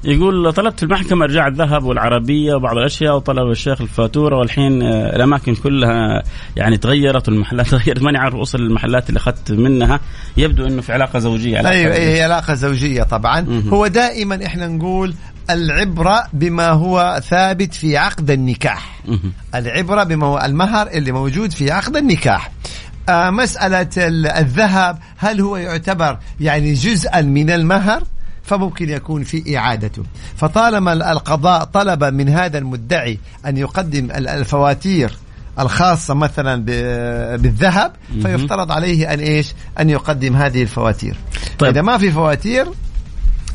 [0.03, 6.23] يقول طلبت في المحكمة إرجاع الذهب والعربية وبعض الأشياء وطلب الشيخ الفاتورة والحين الأماكن كلها
[6.57, 8.01] يعني تغيرت والمحلات تغيرت.
[8.01, 9.99] ماني عارف أوصل للمحلات اللي أخذت منها.
[10.37, 11.57] يبدو أنه في علاقة زوجية.
[11.57, 11.95] علاقة أيوة.
[11.95, 13.41] هي علاقة زوجية طبعا.
[13.41, 13.69] مهم.
[13.69, 15.13] هو دائما إحنا نقول
[15.49, 18.99] العبرة بما هو ثابت في عقد النكاح.
[19.55, 22.51] العبرة بما هو المهر اللي موجود في عقد النكاح
[23.09, 28.03] آه مسألة ال- الذهب هل هو يعتبر يعني جزءا من المهر
[28.43, 30.03] فممكن يكون في إعادته
[30.37, 35.11] فطالما ال- القضاء طلب من هذا المدعي أن يقدم ال- الفواتير
[35.59, 36.63] الخاصة مثلا
[37.37, 41.15] بالذهب فيفترض عليه أن إيش أن يقدم هذه الفواتير.
[41.59, 41.69] طيب.
[41.71, 42.67] إذا ما في فواتير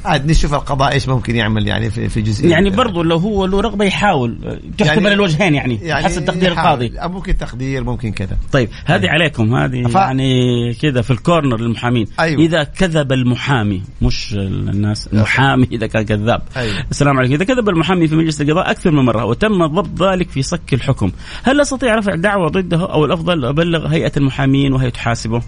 [0.07, 2.51] عاد نشوف القضاء إيش ممكن يعمل يعني في في جزئية.
[2.51, 6.53] يعني برضو لو هو له رغبة يحاول تحتمل يعني- الوجهين يعني, يعني حسب تقدير.
[6.53, 6.92] القاضي.
[7.03, 8.37] ممكن تقدير ممكن كذا.
[8.53, 12.07] طيب هذه عليكم هذه ف- يعني كذا في الكورنر للمحامين.
[12.21, 12.42] أيوة.
[12.42, 16.42] إذا كذب المحامي مش الناس المحامي إذا كان كذاب.
[16.57, 16.75] أيوة.
[16.90, 17.35] السلام عليكم.
[17.35, 21.11] إذا كذب المحامي في مجلس القضاء أكثر من مرة وتم ضبط ذلك في صك الحكم.
[21.42, 25.42] هل استطيع رفع دعوه ضده أو الأفضل أبلغ هيئة المحامين وهي تحاسبه؟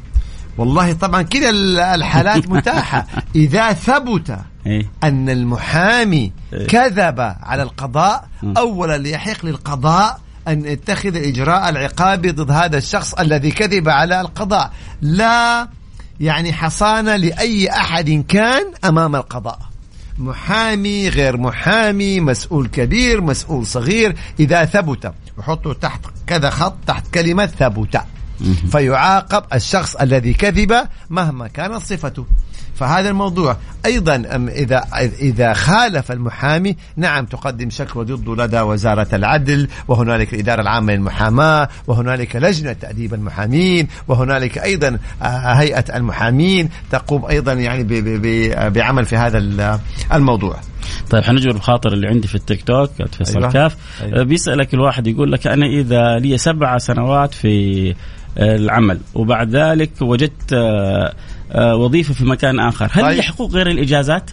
[0.59, 3.07] والله طبعا كذا ال- الحالات متاحة.
[3.35, 4.91] إذا ثبت إيه.
[5.05, 6.67] أن المحامي إيه.
[6.67, 8.29] كذب على القضاء.
[8.57, 14.71] أولا يحق للقضاء أن يتخذ الإجراء العقابي ضد هذا الشخص الذي كذب على القضاء.
[15.03, 15.69] لا
[16.21, 19.59] يعني حصانة لأي أحد كان أمام القضاء.
[20.19, 25.13] محامي غير محامي مسؤول كبير مسؤول صغير إذا ثبت.
[25.39, 28.01] وحطوا تحت كذا خط تحت كلمة ثبت.
[28.73, 32.27] فيعاقب الشخص الذي كذب مهما كانت صفته.
[32.79, 34.15] فهذا الموضوع أيضا
[34.49, 34.85] إذا
[35.21, 42.37] إذا خالف المحامي نعم تقدم شكوى ضده لدى وزارة العدل وهنالك الإدارة العامة للمحاماة وهنالك
[42.37, 47.85] لجنة تأديب المحامين وهنالك أيضا آه، هيئة المحامين تقوم أيضا يعني
[48.71, 49.79] بعمل في هذا ال-
[50.13, 50.57] الموضوع
[51.11, 53.53] طيب حنجبر بخاطر اللي عندي في التيك توك فيصل أيوة.
[53.53, 54.23] كاف أيوة.
[54.25, 57.89] بيسألك الواحد يقول لك أنا إذا لي سبع سنوات في
[58.39, 61.13] آه، العمل وبعد ذلك وجدت آه، آه،
[61.55, 63.17] وظيفة في مكان آخر هل طيب.
[63.17, 64.31] لي حقوق غير الإجازات؟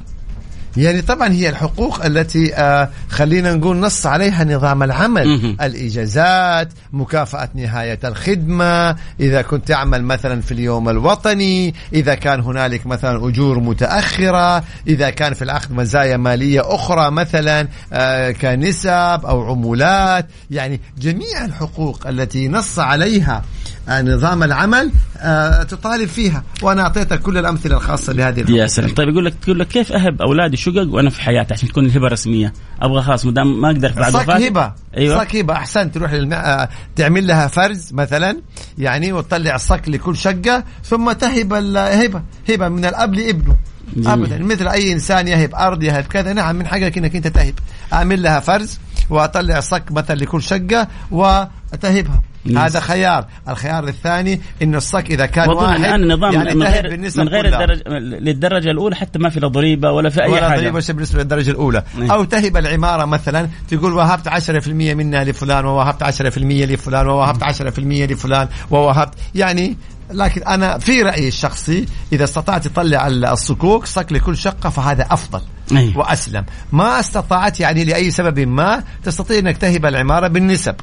[0.78, 5.56] يعني طبعا هي الحقوق التي آه خلينا نقول نص عليها نظام العمل.
[5.62, 13.28] الإجازات مكافأة نهاية الخدمة إذا كنت تعمل مثلا في اليوم الوطني إذا كان هنالك مثلا
[13.28, 20.82] أجور متأخرة إذا كان في العقد مزايا مالية أخرى مثلا آه كنسب أو عمولات يعني
[20.97, 23.41] جميع الحقوق التي نص عليها آه،
[23.89, 26.43] نظام العمل آه، تطالب فيها.
[26.61, 28.67] وأنا اعطيتك كل الأمثلة الخاصة بهذه يا.
[28.67, 28.93] سلام.
[28.93, 32.07] طيب يقول لك تقول لك كيف أهب أولادي شقق وأنا في حياتي؟ عشان تكون الهبة
[32.07, 32.53] رسمية.
[32.81, 34.73] أبغى خلاص ما دام ما أقدر بعد صك هبة.
[34.97, 35.19] أيوه.
[35.23, 35.53] صك هبة.
[35.53, 36.37] أحسن تروح للمع...
[36.37, 38.41] آه، تعمل لها فرز مثلا
[38.77, 42.69] يعني وتطلع الصك لكل شقة ثم تهب الهبه هبة.
[42.69, 43.57] من الاب لابنه.
[43.95, 44.33] جميل.
[44.33, 44.38] ابدا.
[44.38, 46.33] مثل أي إنسان يهب أرض يهب كذا.
[46.33, 47.53] نعم من حقك إنك أنت تهب.
[47.93, 48.79] أعمل لها فرز
[49.09, 52.21] وأطلع صك مثلا لكل شقة وتهبها.
[52.45, 52.57] يس.
[52.57, 57.27] هذا خيار الخيار الثاني انه الصك إذا كان واحد الآن النظام يعني من غير من
[57.27, 57.45] غير.
[57.45, 60.95] الدرجه للدرجة الأولى حتى ما في لا ضريبة ولا في أي ولا حاجة ضريبة شيء
[60.95, 62.13] بالنسبة للدرجة الأولى إيه.
[62.13, 68.47] أو تهب العمارة مثلا تقول وهبت 10% منها لفلان ووهبت 10% لفلان ووهبت 10% لفلان
[68.71, 69.77] ووهبت يعني
[70.11, 75.41] لكن أنا في رأيي الشخصي إذا استطعت تطلع الصكوك صك لكل شقة فهذا أفضل
[75.71, 75.97] أيوة.
[75.97, 80.75] وأسلم ما استطعت يعني لأي سبب ما تستطيع إنك تهب العمارة بالنسب.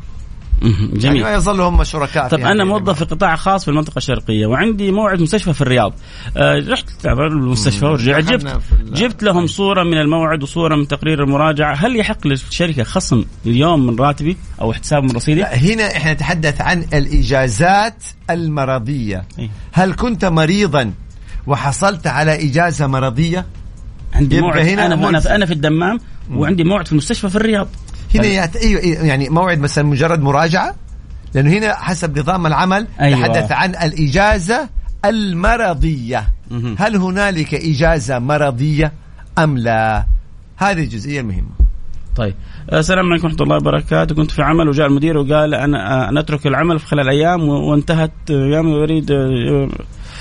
[0.63, 1.05] جميل.
[1.05, 5.21] يعني ويظلوا هم شركاء طب أنا موظف في قطاع خاص في المنطقة الشرقية وعندي موعد
[5.21, 5.95] مستشفى في الرياض.
[6.37, 11.75] آه رحت المستشفى ورجعت جبت جبت لهم صورة من الموعد وصورة من تقرير المراجعة.
[11.75, 16.61] هل يحق للشركة خصم اليوم من راتبي أو احتساب من رصيدي؟ لا هنا إحنا نتحدث
[16.61, 19.25] عن الإجازات المرضية.
[19.39, 19.51] إيه.
[19.73, 20.93] هل كنت مريضا
[21.47, 23.47] وحصلت على إجازة مرضية؟
[24.15, 24.67] عندي موعد.
[24.67, 25.31] هنا أنا أنا ملزم.
[25.31, 26.01] أنا في الدمام
[26.35, 27.69] وعندي موعد في المستشفى في الرياض.
[28.15, 28.57] هنا يعت...
[28.57, 30.75] أيوه إيه، يعني موعد مثلا مجرد مراجعة
[31.35, 33.19] لأنه هنا حسب نظام العمل أيوة.
[33.19, 34.69] يتحدث عن الإجازة
[35.05, 36.29] المرضية.
[36.51, 36.77] مهم.
[36.79, 38.93] هل هنالك إجازة مرضية
[39.39, 40.05] أم لا؟
[40.57, 41.51] هذه الجزئية المهمة.
[42.17, 42.35] طيب.
[42.73, 44.15] السلام عليكم ورحمة الله وبركاته.
[44.15, 48.75] كنت في عمل وجاء المدير وقال أنا آه، نترك العمل في خلال أيام وانتهت ايامي
[48.75, 49.69] أريد آه،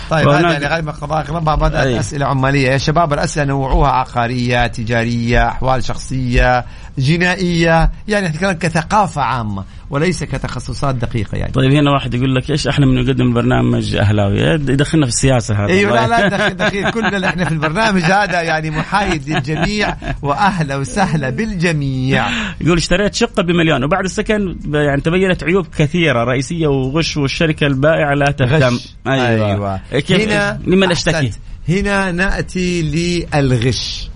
[0.10, 1.88] طيب هذا يعني غالبا قضاء اغلبها بدات.
[1.88, 2.70] اسئله عمالية.
[2.70, 6.66] يا شباب الأسئلة نوعوها عقارية تجارية أحوال شخصية
[6.98, 11.52] جنائية يعني نتكلم كثقافة عامة وليس كتخصصات دقيقة يعني.
[11.52, 15.74] طيب هنا واحد يقول لك إيش أحلى من يقدم برنامج أهلاوي؟ يدخلنا في السياسة هذا.
[15.74, 20.76] أيوه لا لا دخيل دخيل كل اللي إحنا في البرنامج هذا يعني محايد للجميع وأهلا
[20.76, 22.28] وسهلا بالجميع.
[22.62, 28.32] يقول اشتريت شقة بمليون وبعد السكن يعني تبينت عيوب كثيرة رئيسية وغش والشركة البائعة لا
[28.32, 28.80] تهتم.
[29.08, 29.80] أيوه, أيوة.
[29.92, 31.32] كيف هنا لمن أشتكي؟
[31.70, 34.10] هنا نأتي للغش.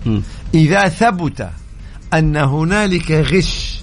[0.54, 1.48] إذا ثبت
[2.18, 3.80] أن هنالك غش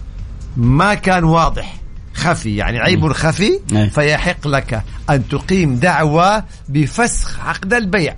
[0.58, 1.74] ما كان واضح.
[2.14, 3.90] خفي يعني عيب خفي أي.
[3.90, 8.16] فيحق لك أن تقيم دعوى بفسخ عقد البيع.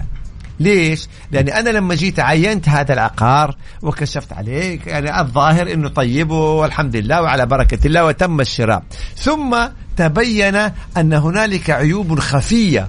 [0.59, 6.95] ليش؟ لأن أنا لما جيت عينت هذا العقار وكشفت عليه يعني الظاهر أنه طيب والحمد
[6.95, 8.83] لله وعلى بركة الله وتم الشراء.
[9.17, 9.57] ثم
[9.97, 10.55] تبين
[10.97, 12.87] أن هنالك عيوب خفية.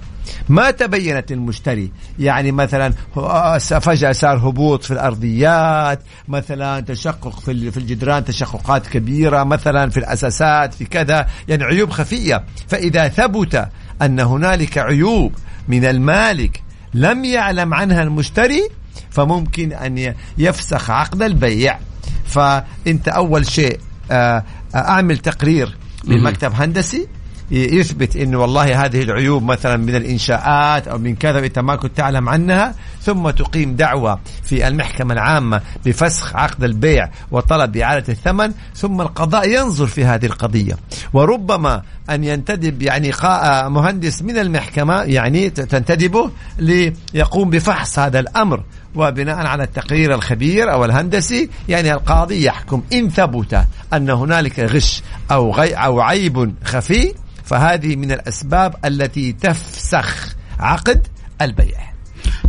[0.49, 7.73] ما تبينت للمشتري يعني مثلا هو- فجأة صار هبوط في الأرضيات مثلا تشقق في ال-
[7.73, 11.27] في الجدران تشققات كبيرة مثلا في الأساسات في كذا.
[11.49, 12.45] يعني عيوب خفية.
[12.69, 13.69] فإذا ثبت
[14.03, 15.33] أن هنالك عيوب
[15.69, 16.63] من المالك
[16.95, 18.69] لم يعلم عنها المشتري
[19.11, 21.79] فممكن أن يفسخ عقد البيع.
[22.27, 23.79] فأنت أول شيء
[24.11, 27.07] آه، آه، أعمل تقرير لمكتب هندسي.
[27.51, 32.29] يثبت انه والله هذه العيوب مثلا من الإنشاءات أو من كذا إنت ما كنت تعلم
[32.29, 39.49] عنها ثم تقيم دعوة في المحكمة العامة بفسخ عقد البيع وطلب إعادة الثمن ثم القضاء
[39.49, 40.77] ينظر في هذه القضية.
[41.13, 43.13] وربما أن ينتدب يعني
[43.69, 48.63] مهندس من المحكمة يعني تنتدبه ليقوم بفحص هذا الأمر.
[48.95, 55.53] وبناء على التقرير الخبير أو الهندسي يعني القاضي يحكم إن ثبت أن هنالك غش أو
[55.53, 57.15] غي أو عيب خفي
[57.47, 61.07] فهذه من الأسباب التي تفسخ عقد
[61.43, 61.77] البيع.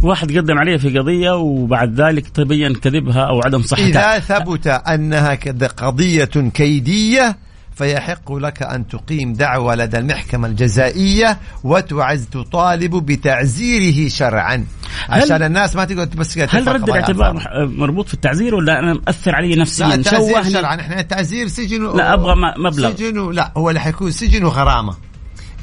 [0.03, 5.35] واحد قدم عليه في قضية وبعد ذلك تبين كذبها أو عدم صحتها إذا ثبت أنها
[5.35, 7.37] كد- قضية كيدية
[7.77, 14.65] فيحق لك أن تقيم دعوى لدى المحكمة الجزائية وتعز تطالب بتعزيره شرعا
[15.09, 19.55] عشان الناس ما تقعد بس هل رد الاعتبار مربوط في التعزير ولا أنا مأثر علي
[19.55, 22.95] لا نفسيا التعزير شوهني شرعا إحنا التعزير سجن لا، أبغى مبلغ.
[22.95, 24.95] سجن لا هو اللي حيكون سجن وغرامة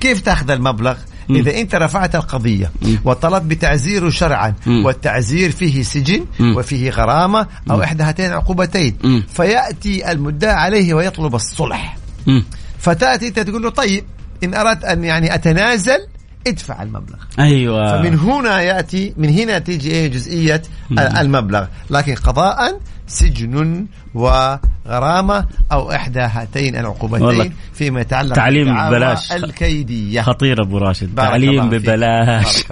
[0.01, 0.97] كيف تأخذ المبلغ؟
[1.29, 1.37] مم.
[1.37, 2.99] إذا أنت رفعت القضية مم.
[3.05, 4.85] وطلبت بتعزيره شرعا مم.
[4.85, 6.57] والتعزير فيه سجن مم.
[6.57, 9.25] وفيه غرامة أو إحدى هاتين العقوبتين مم.
[9.29, 11.97] فيأتي المدعى عليه ويطلب الصلح
[12.27, 12.45] مم.
[12.79, 14.05] فتأتي أنت تقول له طيب
[14.45, 15.99] إن أردت أن يعني أتنازل
[16.47, 17.19] ادفع المبلغ.
[17.39, 18.03] أيوه.
[18.03, 20.63] فمن هنا يأتي من هنا تيجي إيه جزئية
[20.99, 21.67] المبلغ.
[21.91, 26.77] لكن قضاء سجن وغرامة أو إحدى هاتين.
[26.77, 29.33] العقوبتين فيما يتعلق تعليم ببلاش.
[29.33, 30.23] الكيدية.
[30.23, 31.15] خطير أبو راشد.
[31.15, 31.71] تعليم.
[31.71, 32.65] ببلاش.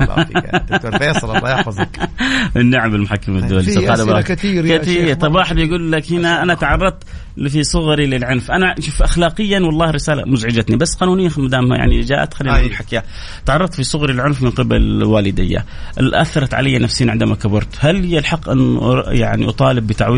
[0.70, 1.88] دكتور فيصل الله يحفظك.
[2.56, 3.62] النعم المحكم الدولي.
[3.62, 4.78] في أسئلة كثير.
[4.78, 7.02] كثير طب واحد يقول لك هنا أنا تعرضت
[7.48, 8.50] في صغري للعنف.
[8.50, 10.76] أنا شوف اخلاقيا والله رسالة مزعجتني.
[10.76, 12.68] بس قانونيا ما دام يعني جاءت خلينا أيوة.
[12.68, 13.02] نحكيها
[13.46, 15.58] تعرضت في صغري للعنف من قبل والدي.
[15.98, 17.68] اثرت علي نفسيا عندما كبرت.
[17.80, 19.46] هل لي الحق أن أر- يعني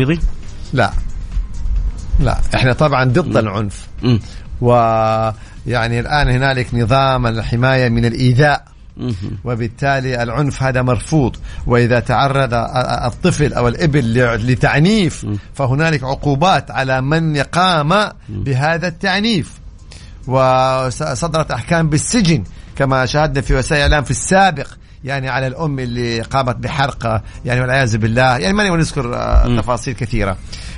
[0.05, 0.21] بتعويضي؟
[0.73, 0.91] لا.
[2.19, 3.87] لا إحنا طبعا ضد العنف.
[4.03, 4.19] مم.
[4.61, 8.65] ويعني الآن هنالك نظام الحماية من الإيذاء.
[9.43, 11.35] وبالتالي العنف هذا مرفوض.
[11.67, 12.53] وإذا تعرض
[13.05, 13.99] الطفل أو الابن
[14.35, 19.51] لتعنيف فهنالك عقوبات على من قام بهذا التعنيف.
[20.27, 22.43] وصدرت أحكام بالسجن
[22.75, 24.67] كما شاهدنا في وسائل الإعلام في السابق.
[25.05, 28.37] يعني على الأم اللي قامت بحرق يعني والعياذ بالله.
[28.37, 30.37] يعني ماني نذكر آه، تفاصيل كثيرة.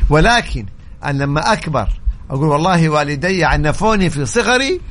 [0.09, 0.65] ولكن
[1.05, 1.89] ان لما أكبر
[2.29, 4.81] أقول والله والدي عنفوني في صغري.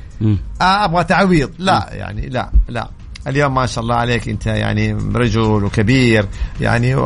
[0.61, 1.51] آه، أبغى تعويض.
[1.59, 2.91] لا يعني لا لا.
[3.26, 6.26] اليوم ما شاء الله عليك أنت يعني رجل وكبير
[6.61, 6.97] يعني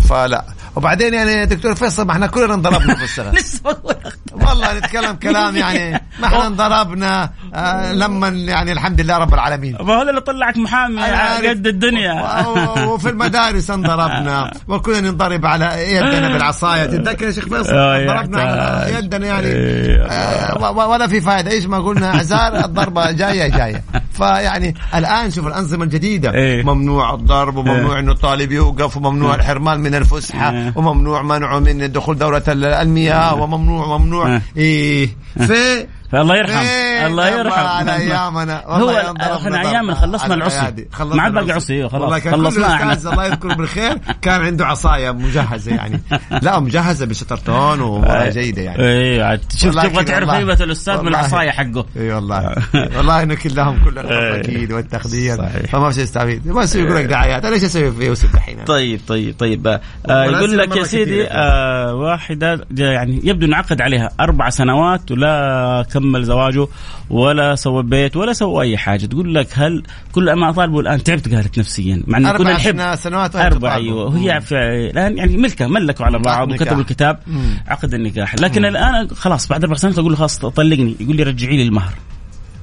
[0.00, 0.44] فلا.
[0.76, 3.34] وبعدين يعني دكتور فيصل ما إحنا كلنا انضربنا في الصغر.
[4.48, 7.30] والله نتكلم كلام يعني ما إحنا انضربنا.
[7.54, 11.46] آه لما يعني الحمد لله رب العالمين ما هو اللي طلعك محامي أنا عارف.
[11.46, 12.46] قد الدنيا
[12.86, 18.94] وفي المدارس انضربنا وكنا ننضرب على يدنا بالعصاية تتذكر يا شيخ فيصل آه، ضربنا على.
[18.98, 20.02] يدنا يعني إيه.
[20.04, 23.82] آه، ولا في فائده إيش ما قلنا اعذار الضربة جاية جاية
[24.12, 26.62] فيعني الآن شوف الأنظمة الجديدة إيه.
[26.62, 30.72] ممنوع الضرب وممنوع إنه الطالب يوقف وممنوع الحرمان من الفسحة إيه.
[30.76, 34.40] وممنوع منعه من دخول دوره ال- المياه وممنوع ممنوع إيه.
[34.56, 35.08] إيه
[35.46, 37.66] في فالله يرحم إيه، الله يرحم.
[37.66, 38.62] على أيامنا.
[38.66, 38.90] هو
[39.20, 40.86] إحنا أيامنا خلصنا العصي.
[40.92, 41.52] خلصنا ما عاد باقي.
[41.52, 42.22] عصي خلاص.
[42.54, 42.92] كل إحنا.
[43.12, 46.00] الله يذكره بالخير كان عنده عصاية مجهزة يعني.
[46.42, 49.22] لا مجهزة بشطرتون وامورها جيدة يعني.
[49.22, 50.28] عاد شوف تبغى تعرف.
[50.30, 51.08] هيبة الأستاذ من.
[51.08, 51.86] العصاية حقه.
[51.96, 52.54] اي والله.
[52.96, 55.36] والله نكل لهم كل الحب إيه.
[55.36, 55.70] صحيح.
[55.72, 58.64] فما في شيء يستفيد ما يصير يقول لك دعايات أنا إيش أسوي في يوسف دحين
[58.64, 59.66] طيب طيب طيب.
[59.66, 61.26] آه والأسئلة يقول لك يا سيدي.
[61.30, 64.08] آه واحدة جا- يعني يبدو انه عقد عليها.
[64.20, 66.68] أربع سنوات ولا كمل زواجه
[67.10, 69.06] ولا سوى بيت ولا سوى أي حاجة.
[69.06, 69.82] تقول لك هل
[70.12, 72.02] كل ما أطالبه الآن تعبت قالت نفسيا.
[72.06, 73.74] مع أنه كنا أربع نحب سنوات تطالبه.
[73.74, 74.04] أيوة.
[74.04, 74.54] وهي في
[74.90, 76.52] الآن يعني ملكة ملكوا على بعض.
[76.52, 77.58] وكتبوا الكتاب مم.
[77.66, 78.34] عقد النكاح.
[78.34, 80.96] لكن الآن خلاص بعد أربع سنوات أقول له خلاص طلقني.
[81.00, 81.92] يقول لي رجعي لي المهر.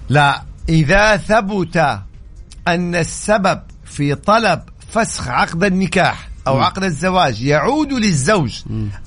[0.09, 1.77] لا إذا ثبت
[2.67, 8.53] أن السبب في طلب فسخ عقد النكاح أو عقد الزواج يعود للزوج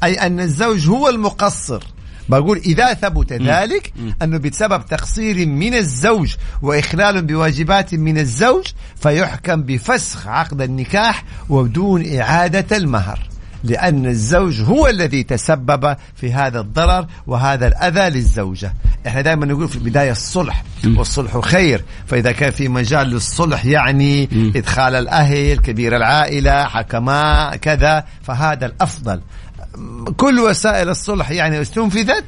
[0.04, 1.82] أي أن الزوج هو المقصر
[2.28, 8.66] بقول إذا ثبت ذلك أنه بسبب تقصير من الزوج وإخلال بواجبات من الزوج
[8.96, 13.18] فيحكم بفسخ عقد النكاح وبدون إعادة المهر.
[13.64, 18.74] لأن الزوج هو الذي تسبب في هذا الضرر وهذا الأذى للزوجة.
[19.06, 20.64] إحنا دائما نقول في البداية الصلح
[20.96, 21.84] والصلح خير.
[22.06, 29.20] فإذا كان في مجال للصلح يعني إدخال الأهل كبير العائلة حكماء كذا فهذا الأفضل.
[30.16, 32.24] كل وسائل الصلح يعني استنفذت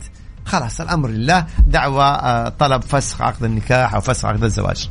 [0.47, 4.89] خلاص الأمر لله دعوة آه، طلب فسخ عقد النكاح أو فسخ عقد الزواج.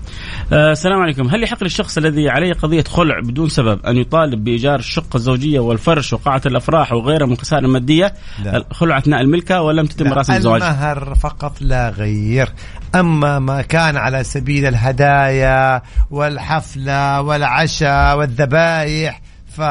[0.53, 1.27] آه، السلام عليكم.
[1.27, 6.13] هل يحق للشخص الذي عليه قضية خلع بدون سبب أن يطالب بإيجار الشقة الزوجية والفرش
[6.13, 8.57] وقاعة الأفراح وغيرها من الخسائر المادية لا.
[8.57, 12.53] الخلع أثناء الملكة ولم تتم مراسم الزواج؟ المهر فقط لا غير.
[12.95, 15.81] أما ما كان على سبيل الهدايا
[16.11, 19.61] والحفلة والعشاء والذبائح ف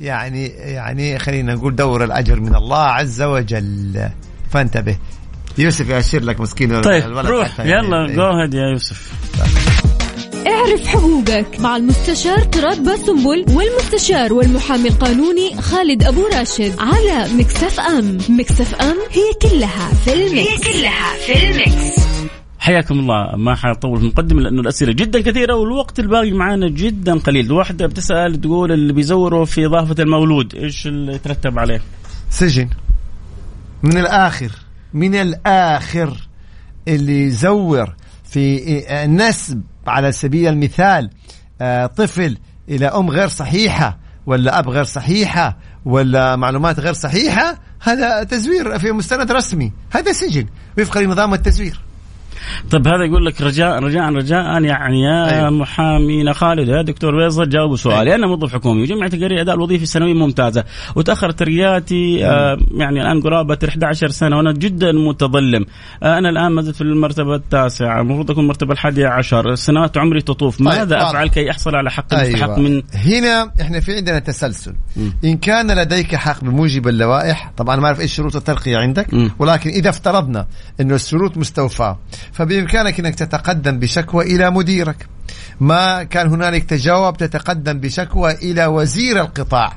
[0.00, 4.08] يعني يعني خلينا نقول دور الأجر من الله عز وجل.
[4.50, 4.96] فانتبه.
[5.58, 7.60] يوسف يأشر لك مسكين طيب الولد روح.
[7.60, 7.70] يعني.
[7.70, 8.14] يلا.
[8.14, 9.12] جو يا يوسف.
[10.46, 18.18] اعرف حقوقك مع المستشار تراد باسنبل والمستشار والمحامي القانوني خالد أبو راشد على Mix FM.
[18.28, 22.07] Mix FM هي كلها في ال Mix هي كلها في ال Mix
[22.68, 23.36] حياكم الله.
[23.36, 27.52] ما حطول في المقدمة لأنه الأسئلة جدا كثيرة والوقت الباقي معانا جدا قليل.
[27.52, 31.80] واحدة بتسأل تقول اللي بيزوروا في إضافة المولود إيش اللي يترتب عليه؟
[32.30, 32.68] سجن.
[33.82, 34.50] من الآخر
[34.94, 36.28] من الآخر
[36.88, 37.94] اللي يزور
[38.24, 41.10] في آه، نسب على سبيل المثال
[41.60, 42.38] آه، طفل
[42.68, 48.92] إلى أم غير صحيحة ولا أب غير صحيحة ولا معلومات غير صحيحة هذا تزوير في
[48.92, 49.72] مستند رسمي.
[49.90, 50.46] هذا سجن.
[50.78, 51.87] وفقا لنظام التزوير.
[52.70, 55.38] طيب هذا يقول لك رجاء رجاء رجاء يعني يا أيوة.
[55.38, 55.50] أيوة.
[55.50, 60.14] محامينا خالد يا دكتور فيصل جاوبوا سؤالي أنا موظف حكومي وجمعت تقارير أداء الوظيفي السنوي
[60.14, 60.64] ممتازة
[60.96, 65.64] وتاخرت ترقياتي آه يعني الآن قرابة 11 سنة وأنا جدا متظلم
[66.02, 70.20] آه أنا الآن ما زلت في المرتبة التاسعة المفروض أكون المرتبه الحادية عشر سنوات عمري
[70.22, 71.08] تطوف ماذا واضح.
[71.08, 72.58] أفعل كي احصل على حق المستحق أيوة.
[72.58, 74.74] من هنا إحنا في عندنا تسلسل
[75.24, 79.30] إن كان لديك حق بموجب اللوائح طبعا ما أعرف إيش شروط الترقية عندك مم.
[79.38, 80.46] ولكن إذا افترضنا
[80.80, 81.98] إنه الشروط مستوفاة
[82.32, 85.06] فبإمكانك أنك تتقدم بشكوى إلى مديرك.
[85.60, 89.72] ما كان هنالك تجاوب تتقدم بشكوى إلى وزير القطاع.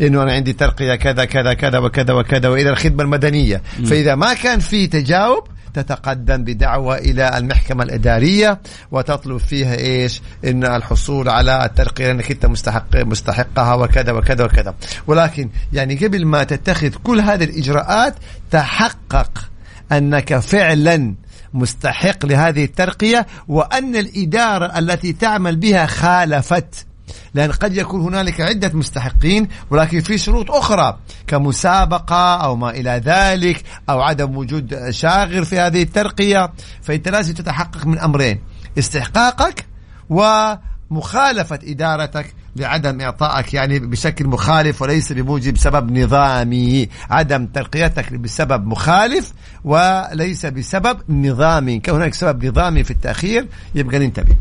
[0.00, 3.62] إنه أنا عندي ترقية كذا كذا كذا وكذا وكذا وإلى الخدمة المدنية.
[3.84, 8.60] فإذا ما كان في تجاوب تتقدم بدعوة إلى المحكمة الإدارية
[8.90, 14.74] وتطلب فيها إيش؟ إن الحصول على الترقية لأنك أنت مستحق مستحقها وكذا وكذا وكذا.
[15.06, 18.14] ولكن يعني قبل ما تتخذ كل هذه الإجراءات
[18.50, 19.50] تحقق
[19.92, 21.14] أنك فعلا
[21.54, 26.86] مستحق لهذه الترقية وأن الإدارة التي تعمل بها خالفت.
[27.34, 33.62] لأن قد يكون هنالك عدة مستحقين ولكن في شروط أخرى كمسابقة أو ما إلى ذلك
[33.90, 36.52] أو عدم وجود شاغر في هذه الترقية.
[36.82, 38.40] فأنت لازم تتحقق من أمرين
[38.78, 39.66] استحقاقك
[40.10, 42.34] ومخالفة إدارتك.
[42.56, 46.88] لعدم إعطائك يعني بشكل مخالف وليس بموجب سبب نظامي.
[47.10, 49.32] عدم ترقيتك بسبب مخالف
[49.64, 51.78] وليس بسبب نظامي.
[51.78, 54.36] كان هناك سبب نظامي في التأخير يبقى ننتبه.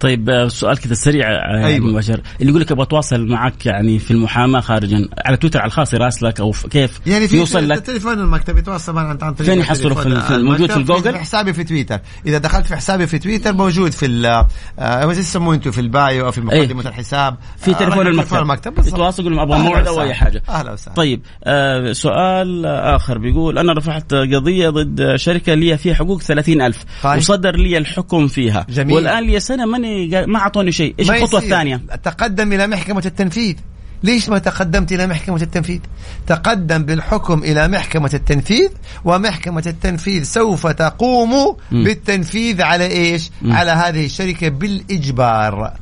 [0.00, 1.86] طيب آه، سؤال كذا سريع آه، أيوة.
[1.86, 5.94] مباشر اللي يقول لك أبغى أتواصل معك يعني في المحاماة خارجا على تويتر على الخاص
[5.94, 9.94] يراسلك أو كيف يعني في يوصل لك تليفون المكتب يتواصل معنا عن طريق فين يحصلوا
[9.94, 10.20] في-.
[10.20, 13.92] في- موجود في الجوجل؟ في حسابي في تويتر إذا دخلت في حسابي في تويتر موجود
[13.92, 14.26] في ال
[14.78, 18.36] آه، إيش يسموه أنتم في ال bio أو في مقدمة الحساب في آه، تليفون المكتب,
[18.36, 18.78] المكتب.
[18.86, 20.02] يتواصل يقول لهم أبغى موعد أو.
[20.02, 25.78] أي حاجة أهلا وسهلا طيب آه سؤال آخر بيقول أنا رفعت قضية ضد شركة لي
[25.78, 27.18] فيها حقوق 30000 طيب.
[27.18, 28.94] وصدر لي الحكم فيها جميل.
[28.96, 30.94] والآن لي سنة ماني ما أعطوني شيء.
[30.98, 31.40] إيش الخطوة.
[31.40, 33.54] الثانية؟ تقدم إلى محكمة التنفيذ.
[34.02, 35.80] ليش ما تقدمت إلى محكمة التنفيذ؟
[36.26, 38.68] تقدم بالحكم إلى محكمة التنفيذ
[39.04, 45.72] ومحكمة التنفيذ سوف تقوم بالتنفيذ على إيش؟ على هذه الشركة بالإجبار.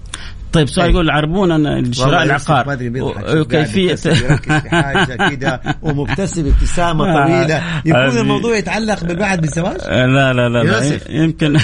[0.52, 0.92] طيب سؤال أي.
[0.92, 3.00] يقول عربونا شراء العقار ما أدري
[3.40, 4.38] وكيفية في
[4.70, 8.18] حاجة كده ومبتسم ابتسامة طويلة يكون.
[8.18, 10.98] الموضوع يتعلق بالبعد بالزواج لا لا لا, لا.
[11.10, 11.52] يمكن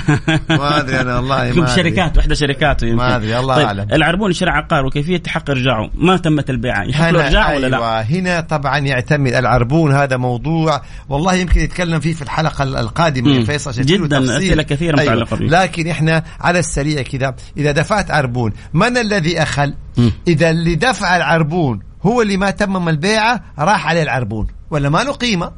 [0.51, 1.67] ما أدري أنا والله ما.
[1.67, 3.87] شركات واحدة شركاته يمكن ما أدري، الله طيب أعلم.
[3.93, 8.01] العربون شراء عقار وكيفية تحقق إرجاعه ما تمت البيعة يحق هنا إرجاع ولا لا؟ أيوة
[8.01, 13.31] هنا طبعا يعتمد العربون هذا موضوع والله يمكن يتكلم فيه في الحلقة القادمة.
[13.37, 14.31] يا فيصل جداً، تفصيل.
[14.37, 15.47] أسئلة كثيرة متعلقة به.
[15.47, 20.13] لكن إحنا على السريع كذا إذا دفعت عربون من الذي أخل؟ مم.
[20.29, 25.13] إذا اللي دفع العربون هو اللي ما تمم البيعة راح عليه العربون ولا ما له
[25.13, 25.53] قيمة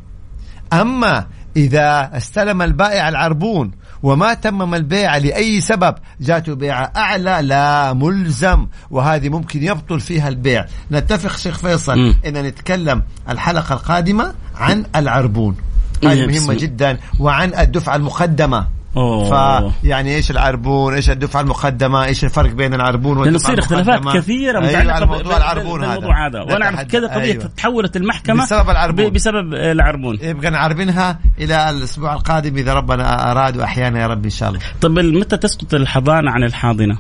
[0.73, 3.71] أما إذا استلم البائع العربون
[4.03, 10.67] وما تمم البيع لأي سبب جاته بيعة أعلى لا ملزم وهذه ممكن يبطل فيها البيع
[10.93, 11.99] نتفق شيخ فيصل.
[12.27, 15.57] أن نتكلم الحلقة القادمة عن العربون
[16.05, 19.71] هذه مهمة جدا وعن الدفعة المقدمة أوه.
[19.83, 24.69] فيعني إيش العربون إيش الدفعة المقدمة إيش الفرق بين العربون والدفعة تصير اختلافات؟ كثيرة أيوة
[24.71, 27.51] متعلقة على ب- موضوع ب- العربون هذا بالموضوع هذا أعرف نتحدث- كذا قضية أيوة.
[27.57, 29.11] تحولت المحكمة بسبب العربون.
[29.11, 34.49] بسبب العربون يبقى نعربنها إلى الأسبوع القادم إذا ربنا أراد وأحيانا يا رب إن شاء
[34.49, 36.99] الله طب متى تسقط الحضانة عن الحاضنة؟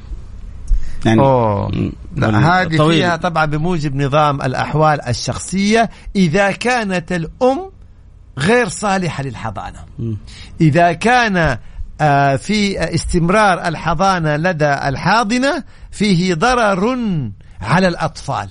[1.06, 1.92] يعني أوه مم.
[2.16, 2.98] لا هذه طويل.
[2.98, 7.70] فيها طبعا بموجب نظام الأحوال الشخصية إذا كانت الأم
[8.38, 10.16] غير صالحة للحضانة مم.
[10.60, 11.58] إذا كان
[12.36, 16.96] في استمرار الحضانة لدى الحاضنة فيه ضرر
[17.60, 18.48] على الأطفال.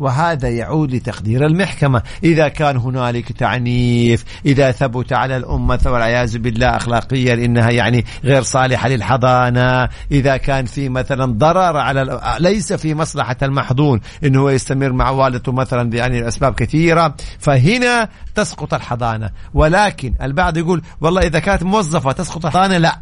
[0.00, 2.02] وهذا يعود لتقدير المحكمة.
[2.24, 8.88] إذا كان هنالك تعنيف إذا ثبت على الأمة والعياذ بالله أخلاقيا إنها يعني غير صالحة
[8.88, 15.10] للحضانة إذا كان في مثلا ضرر على ليس في مصلحة المحظون إنه هو يستمر مع
[15.10, 19.30] والدته مثلا يعني لأسباب كثيرة فهنا تسقط الحضانة.
[19.54, 22.98] ولكن البعض يقول والله إذا كانت موظفة تسقط الحضانة لا.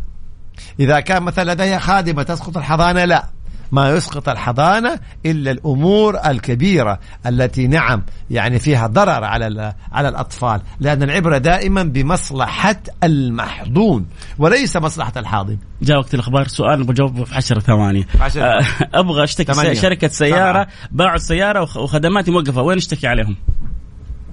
[0.80, 3.33] إذا كان مثلا لديها خادمة تسقط الحضانة لا.
[3.72, 11.02] ما يسقط الحضانة إلا الأمور الكبيرة التي نعم يعني فيها ضرر على على الأطفال لأن
[11.02, 14.06] العبرة دائما بمصلحة المحظون
[14.38, 18.64] وليس مصلحة الحاضن جاء وقت الأخبار سؤال بجاوبه في 10 ثواني آه، ثواني.
[18.94, 19.72] أبغى أشتكي ثمانية.
[19.74, 20.68] س- شركة سيارة سبعة.
[20.90, 23.36] باعوا السيارة وخ- وخدماتي موقفة وين أشتكي عليهم؟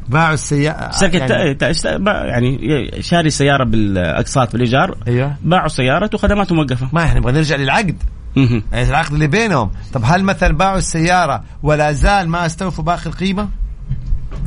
[0.10, 1.58] باعوا السيارة شركة يعني
[2.06, 7.56] يعني, يعني شاري سيارة بالأقساط بالإيجار أيوه باعوا سيارته وخدماته موقفة ما إحنا نبغى نرجع
[7.56, 7.96] للعقد.
[8.36, 9.72] يعني العقد اللي بينهم.
[9.94, 13.50] طب هل مثلا باعوا السيارة ولا زال ما استوفوا باقي القيمة؟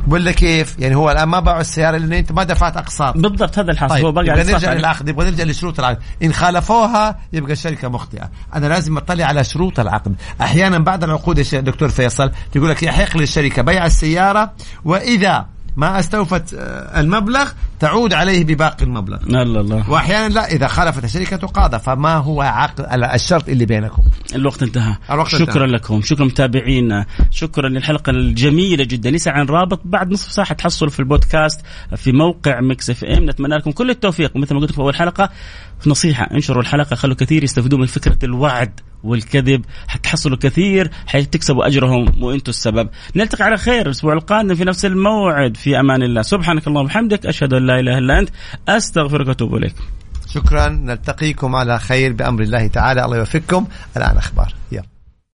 [0.07, 3.17] ولا كيف؟ يعني هو الآن ما باعوا السيارة لأن أنت ما دفعت أقساط.
[3.17, 3.95] بالضبط هذا الحاصل.
[3.95, 4.79] طيب هو بقى يبقى نرجع عليه.
[4.79, 5.97] للعقد يبغى نرجع لشروط العقد.
[6.23, 8.29] إن خالفوها يبقى الشركة مخطئة.
[8.55, 10.15] أنا لازم أطلع على شروط العقد.
[10.41, 14.51] أحيانا بعض العقود يا دكتور فيصل تقول لك يحق للشركة بيع السيارة
[14.85, 15.45] وإذا
[15.77, 19.17] ما استوفت آه، المبلغ تعود عليه بباقي المبلغ.
[19.23, 24.03] الله الله وأحيانا لا إذا خالفت الشركة تقاضى فما هو عقد الشرط اللي بينكم.
[24.35, 24.95] الوقت انتهى.
[25.11, 25.65] الوقت شكرا انتهى.
[25.65, 26.01] لكم.
[26.01, 29.11] شكرا متابعينا شكرا للحلقة الجميلة جدا.
[29.11, 31.61] لسه عن رابط بعد نصف ساعة تحصل في البودكاست
[31.95, 33.29] في موقع Mix FM.
[33.29, 34.37] نتمنى لكم كل التوفيق.
[34.37, 35.29] مثل ما قلت في أول حلقة
[35.87, 39.65] نصيحة انشروا الحلقة خلوا كثير يستفيدوا من فكرة الوعد والكذب.
[39.87, 42.89] حتحصلوا كثير حتكسبوا أجرهم وأنتم السبب.
[43.15, 45.57] نلتقي على خير الأسبوع القادم في نفس الموعد.
[45.57, 46.21] في أمان الله.
[46.21, 48.29] سبحانك اللهم وبحمدك أشهد أن لا إله إلا أنت.
[48.69, 49.75] أستغفرك وأتوب إليك.
[50.27, 50.69] شكرا.
[50.69, 53.05] نلتقيكم على خير بأمر الله تعالى.
[53.05, 53.67] الله يوفقكم.
[53.97, 54.53] الآن أخبار.
[54.71, 54.94] يلا.